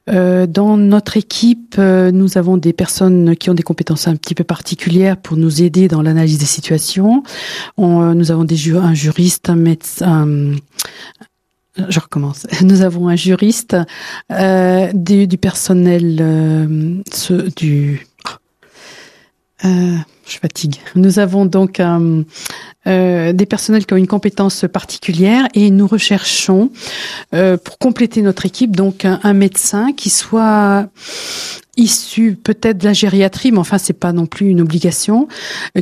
dans 0.07 0.77
notre 0.77 1.17
équipe, 1.17 1.77
nous 1.77 2.37
avons 2.37 2.57
des 2.57 2.73
personnes 2.73 3.35
qui 3.35 3.49
ont 3.49 3.53
des 3.53 3.63
compétences 3.63 4.07
un 4.07 4.15
petit 4.15 4.35
peu 4.35 4.43
particulières 4.43 5.17
pour 5.17 5.37
nous 5.37 5.61
aider 5.61 5.87
dans 5.87 6.01
l'analyse 6.01 6.39
des 6.39 6.45
situations. 6.45 7.23
nous 7.77 8.31
avons 8.31 8.43
des 8.43 8.75
un 8.75 8.93
juriste, 8.93 9.49
un 9.49 9.55
médecin. 9.55 10.27
je 11.77 11.99
recommence. 11.99 12.47
Nous 12.61 12.81
avons 12.81 13.07
un 13.07 13.15
juriste, 13.15 13.75
du, 14.29 15.27
du, 15.27 15.37
personnel, 15.37 17.03
du 17.55 18.07
euh, 19.65 19.97
je 20.27 20.37
fatigue. 20.39 20.75
Nous 20.95 21.19
avons 21.19 21.45
donc 21.45 21.79
euh, 21.79 22.23
euh, 22.87 23.33
des 23.33 23.45
personnels 23.45 23.85
qui 23.85 23.93
ont 23.93 23.97
une 23.97 24.07
compétence 24.07 24.65
particulière 24.71 25.47
et 25.53 25.69
nous 25.69 25.87
recherchons 25.87 26.71
euh, 27.33 27.57
pour 27.57 27.77
compléter 27.77 28.21
notre 28.21 28.45
équipe 28.45 28.75
donc 28.75 29.05
un, 29.05 29.33
médecin 29.33 29.91
qui 29.93 30.09
soit 30.09 30.87
issu 31.75 32.37
peut-être 32.41 32.77
de 32.77 32.85
la 32.85 32.93
gériatrie, 32.93 33.51
mais 33.51 33.57
enfin 33.57 33.79
c'est 33.79 33.93
pas 33.93 34.13
non 34.13 34.27
plus 34.27 34.47
une 34.47 34.61
obligation, 34.61 35.27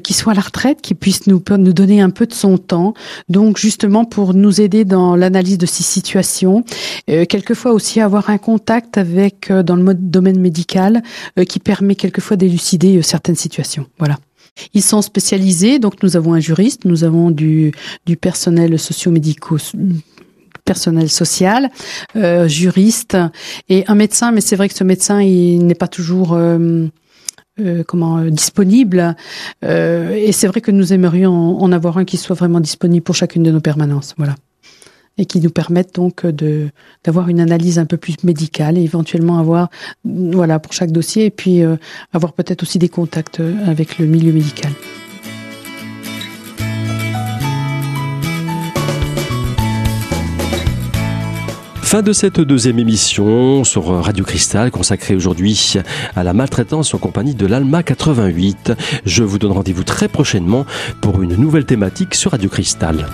qui 0.04 0.14
soit 0.14 0.32
à 0.32 0.36
la 0.36 0.42
retraite, 0.42 0.82
qui 0.82 0.94
puisse 0.96 1.28
nous 1.28 1.44
nous 1.58 1.74
donner 1.74 2.00
un 2.00 2.10
peu 2.10 2.26
de 2.26 2.34
son 2.34 2.58
temps, 2.58 2.94
donc 3.28 3.58
justement 3.58 4.06
pour 4.06 4.34
nous 4.34 4.62
aider 4.62 4.86
dans 4.86 5.18
l'analyse 5.18 5.58
de 5.58 5.66
ces 5.66 5.84
situations, 5.84 6.64
quelquefois 7.08 7.74
aussi 7.74 8.00
avoir 8.00 8.30
un 8.30 8.38
contact 8.38 8.98
avec 8.98 9.52
dans 9.52 9.76
le 9.76 9.94
domaine 9.94 10.40
médical 10.40 11.04
qui 11.50 11.60
permet 11.60 11.96
quelquefois 11.96 12.38
d'élucider 12.38 13.02
certaines 13.02 13.36
situations. 13.36 13.86
Voilà. 14.00 14.18
Ils 14.74 14.82
sont 14.82 15.02
spécialisés, 15.02 15.80
donc 15.80 16.04
nous 16.04 16.18
avons 16.18 16.34
un 16.34 16.40
juriste, 16.40 16.86
nous 16.86 17.04
avons 17.04 17.32
du, 17.32 17.72
du 18.06 18.18
personnel 18.18 18.78
socio-médico 18.78 19.58
personnel 20.66 21.10
social, 21.10 21.70
euh, 22.16 22.48
juriste 22.48 23.18
et 23.70 23.84
un 23.88 23.96
médecin. 23.96 24.32
Mais 24.32 24.42
c'est 24.42 24.56
vrai 24.56 24.70
que 24.70 24.76
ce 24.76 24.84
médecin, 24.84 25.22
il 25.22 25.66
n'est 25.66 25.76
pas 25.76 25.88
toujours 25.88 26.34
euh, 26.34 26.88
euh, 27.60 27.84
comment 27.86 28.22
disponible. 28.26 29.16
et 29.64 30.32
c'est 30.32 30.48
vrai 30.48 30.62
que 30.62 30.72
nous 30.72 30.94
aimerions 30.94 31.62
en 31.62 31.72
avoir 31.72 31.98
un 31.98 32.06
qui 32.06 32.18
soit 32.18 32.36
vraiment 32.36 32.60
disponible 32.60 33.04
pour 33.04 33.16
chacune 33.16 33.44
de 33.44 33.52
nos 33.52 33.62
permanences. 33.62 34.14
Voilà 34.18 34.36
et 35.18 35.26
qui 35.26 35.40
nous 35.40 35.50
permettent 35.50 35.96
donc 35.96 36.26
de 36.26 36.70
d'avoir 37.04 37.30
une 37.30 37.40
analyse 37.40 37.80
un 37.80 37.86
peu 37.86 37.98
plus 37.98 38.24
médicale 38.24 38.78
et 38.78 38.84
éventuellement 38.84 39.40
avoir 39.40 39.70
voilà 40.06 40.60
pour 40.60 40.74
chaque 40.74 40.92
dossier 40.92 41.26
et 41.26 41.32
puis 41.32 41.62
euh, 41.62 41.76
avoir 42.14 42.34
peut-être 42.34 42.64
aussi 42.64 42.80
des 42.80 42.90
contacts 42.90 43.40
euh, 43.40 43.56
avec 43.66 43.98
le 43.98 44.06
milieu 44.06 44.32
médical. 44.32 44.72
Fin 51.92 52.02
de 52.02 52.14
cette 52.14 52.40
deuxième 52.40 52.80
émission 52.80 53.66
sur 53.66 53.88
Radio 53.88 54.24
Cristal 54.24 54.72
consacrée 54.72 55.14
aujourd'hui 55.14 55.74
à 56.16 56.24
la 56.24 56.32
maltraitance 56.32 56.94
en 56.94 57.00
compagnie 57.00 57.36
de 57.36 57.46
l'Alma 57.46 57.84
88. 57.84 58.72
Je 59.06 59.24
vous 59.24 59.38
donne 59.38 59.52
rendez-vous 59.52 59.84
très 59.84 60.08
prochainement 60.08 60.66
pour 61.02 61.22
une 61.22 61.36
nouvelle 61.36 61.66
thématique 61.66 62.16
sur 62.16 62.32
Radio 62.32 62.50
Cristal. 62.50 63.08